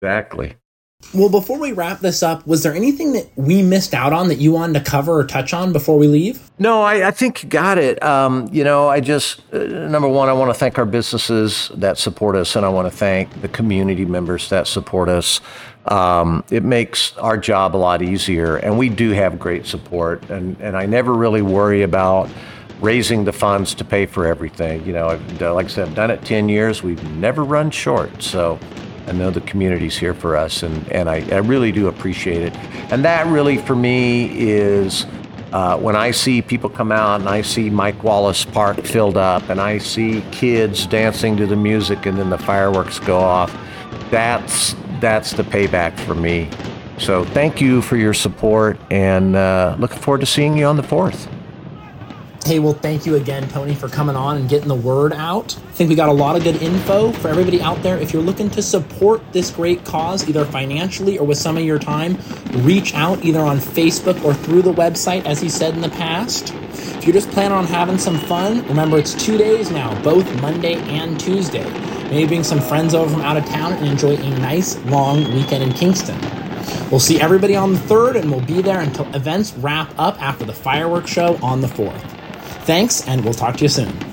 Exactly. 0.00 0.54
Well, 1.14 1.30
before 1.30 1.58
we 1.58 1.72
wrap 1.72 2.00
this 2.00 2.22
up, 2.22 2.46
was 2.46 2.62
there 2.62 2.74
anything 2.74 3.12
that 3.14 3.30
we 3.34 3.62
missed 3.62 3.94
out 3.94 4.12
on 4.12 4.28
that 4.28 4.38
you 4.38 4.52
wanted 4.52 4.84
to 4.84 4.90
cover 4.90 5.18
or 5.18 5.24
touch 5.24 5.54
on 5.54 5.72
before 5.72 5.96
we 5.96 6.06
leave? 6.06 6.50
No, 6.58 6.82
I, 6.82 7.08
I 7.08 7.10
think 7.12 7.42
you 7.42 7.48
got 7.48 7.78
it. 7.78 8.02
Um, 8.02 8.48
you 8.52 8.62
know, 8.62 8.88
I 8.88 9.00
just, 9.00 9.40
uh, 9.54 9.58
number 9.58 10.06
one, 10.06 10.28
I 10.28 10.34
want 10.34 10.50
to 10.50 10.58
thank 10.58 10.76
our 10.76 10.84
businesses 10.84 11.70
that 11.76 11.96
support 11.96 12.36
us, 12.36 12.56
and 12.56 12.66
I 12.66 12.68
want 12.68 12.90
to 12.90 12.96
thank 12.96 13.40
the 13.40 13.48
community 13.48 14.04
members 14.04 14.50
that 14.50 14.66
support 14.66 15.08
us. 15.08 15.40
Um, 15.86 16.44
it 16.50 16.62
makes 16.62 17.16
our 17.16 17.38
job 17.38 17.74
a 17.74 17.78
lot 17.78 18.02
easier, 18.02 18.56
and 18.56 18.76
we 18.76 18.90
do 18.90 19.12
have 19.12 19.38
great 19.38 19.64
support, 19.64 20.28
and, 20.28 20.60
and 20.60 20.76
I 20.76 20.84
never 20.84 21.14
really 21.14 21.42
worry 21.42 21.82
about 21.82 22.28
raising 22.82 23.24
the 23.24 23.32
funds 23.32 23.72
to 23.76 23.84
pay 23.84 24.04
for 24.04 24.26
everything. 24.26 24.84
You 24.84 24.92
know, 24.92 25.18
like 25.54 25.66
I 25.66 25.68
said, 25.68 25.88
I've 25.88 25.94
done 25.94 26.10
it 26.10 26.22
10 26.24 26.50
years. 26.50 26.82
We've 26.82 27.02
never 27.12 27.44
run 27.44 27.70
short. 27.70 28.22
So 28.22 28.58
I 29.08 29.12
know 29.12 29.30
the 29.30 29.40
community's 29.40 29.96
here 29.96 30.12
for 30.12 30.36
us, 30.36 30.62
and, 30.62 30.86
and 30.92 31.08
I, 31.08 31.26
I 31.30 31.38
really 31.38 31.72
do 31.72 31.88
appreciate 31.88 32.42
it. 32.42 32.54
And 32.92 33.04
that 33.04 33.26
really, 33.26 33.56
for 33.56 33.74
me, 33.74 34.26
is 34.38 35.06
uh, 35.52 35.78
when 35.78 35.96
I 35.96 36.10
see 36.10 36.42
people 36.42 36.68
come 36.68 36.92
out 36.92 37.20
and 37.20 37.28
I 37.28 37.40
see 37.40 37.70
Mike 37.70 38.04
Wallace 38.04 38.44
Park 38.44 38.82
filled 38.82 39.16
up, 39.16 39.48
and 39.48 39.60
I 39.60 39.78
see 39.78 40.22
kids 40.30 40.86
dancing 40.86 41.36
to 41.38 41.46
the 41.46 41.56
music, 41.56 42.04
and 42.04 42.18
then 42.18 42.28
the 42.28 42.38
fireworks 42.38 42.98
go 42.98 43.18
off. 43.18 43.56
That's 44.10 44.74
that's 45.00 45.32
the 45.32 45.44
payback 45.44 45.98
for 46.00 46.14
me. 46.14 46.50
So 46.98 47.24
thank 47.24 47.60
you 47.60 47.80
for 47.80 47.96
your 47.96 48.12
support, 48.12 48.78
and 48.90 49.36
uh, 49.36 49.76
looking 49.78 49.98
forward 49.98 50.20
to 50.20 50.26
seeing 50.26 50.56
you 50.56 50.66
on 50.66 50.76
the 50.76 50.82
fourth. 50.82 51.28
Hey, 52.48 52.60
well, 52.60 52.72
thank 52.72 53.04
you 53.04 53.16
again, 53.16 53.46
Tony, 53.50 53.74
for 53.74 53.90
coming 53.90 54.16
on 54.16 54.38
and 54.38 54.48
getting 54.48 54.68
the 54.68 54.74
word 54.74 55.12
out. 55.12 55.54
I 55.54 55.72
think 55.72 55.90
we 55.90 55.94
got 55.94 56.08
a 56.08 56.12
lot 56.12 56.34
of 56.34 56.42
good 56.42 56.62
info 56.62 57.12
for 57.12 57.28
everybody 57.28 57.60
out 57.60 57.82
there. 57.82 57.98
If 57.98 58.14
you're 58.14 58.22
looking 58.22 58.48
to 58.52 58.62
support 58.62 59.20
this 59.34 59.50
great 59.50 59.84
cause, 59.84 60.26
either 60.26 60.46
financially 60.46 61.18
or 61.18 61.26
with 61.26 61.36
some 61.36 61.58
of 61.58 61.62
your 61.62 61.78
time, 61.78 62.16
reach 62.64 62.94
out 62.94 63.22
either 63.22 63.40
on 63.40 63.58
Facebook 63.58 64.24
or 64.24 64.32
through 64.32 64.62
the 64.62 64.72
website, 64.72 65.26
as 65.26 65.42
he 65.42 65.50
said 65.50 65.74
in 65.74 65.82
the 65.82 65.90
past. 65.90 66.54
If 66.54 67.04
you're 67.04 67.12
just 67.12 67.30
planning 67.32 67.52
on 67.52 67.66
having 67.66 67.98
some 67.98 68.16
fun, 68.16 68.66
remember 68.66 68.96
it's 68.96 69.12
two 69.12 69.36
days 69.36 69.70
now, 69.70 70.02
both 70.02 70.24
Monday 70.40 70.76
and 70.76 71.20
Tuesday. 71.20 71.70
Maybe 72.04 72.26
bring 72.28 72.44
some 72.44 72.60
friends 72.60 72.94
over 72.94 73.12
from 73.12 73.20
out 73.20 73.36
of 73.36 73.44
town 73.44 73.74
and 73.74 73.86
enjoy 73.86 74.16
a 74.16 74.38
nice 74.38 74.82
long 74.86 75.22
weekend 75.34 75.64
in 75.64 75.74
Kingston. 75.74 76.18
We'll 76.90 76.98
see 76.98 77.20
everybody 77.20 77.56
on 77.56 77.74
the 77.74 77.80
3rd, 77.80 78.22
and 78.22 78.30
we'll 78.30 78.40
be 78.40 78.62
there 78.62 78.80
until 78.80 79.04
events 79.14 79.52
wrap 79.58 79.92
up 79.98 80.18
after 80.22 80.46
the 80.46 80.54
fireworks 80.54 81.10
show 81.10 81.38
on 81.42 81.60
the 81.60 81.68
4th. 81.68 82.17
Thanks, 82.68 83.08
and 83.08 83.24
we'll 83.24 83.32
talk 83.32 83.56
to 83.56 83.62
you 83.62 83.68
soon. 83.70 84.07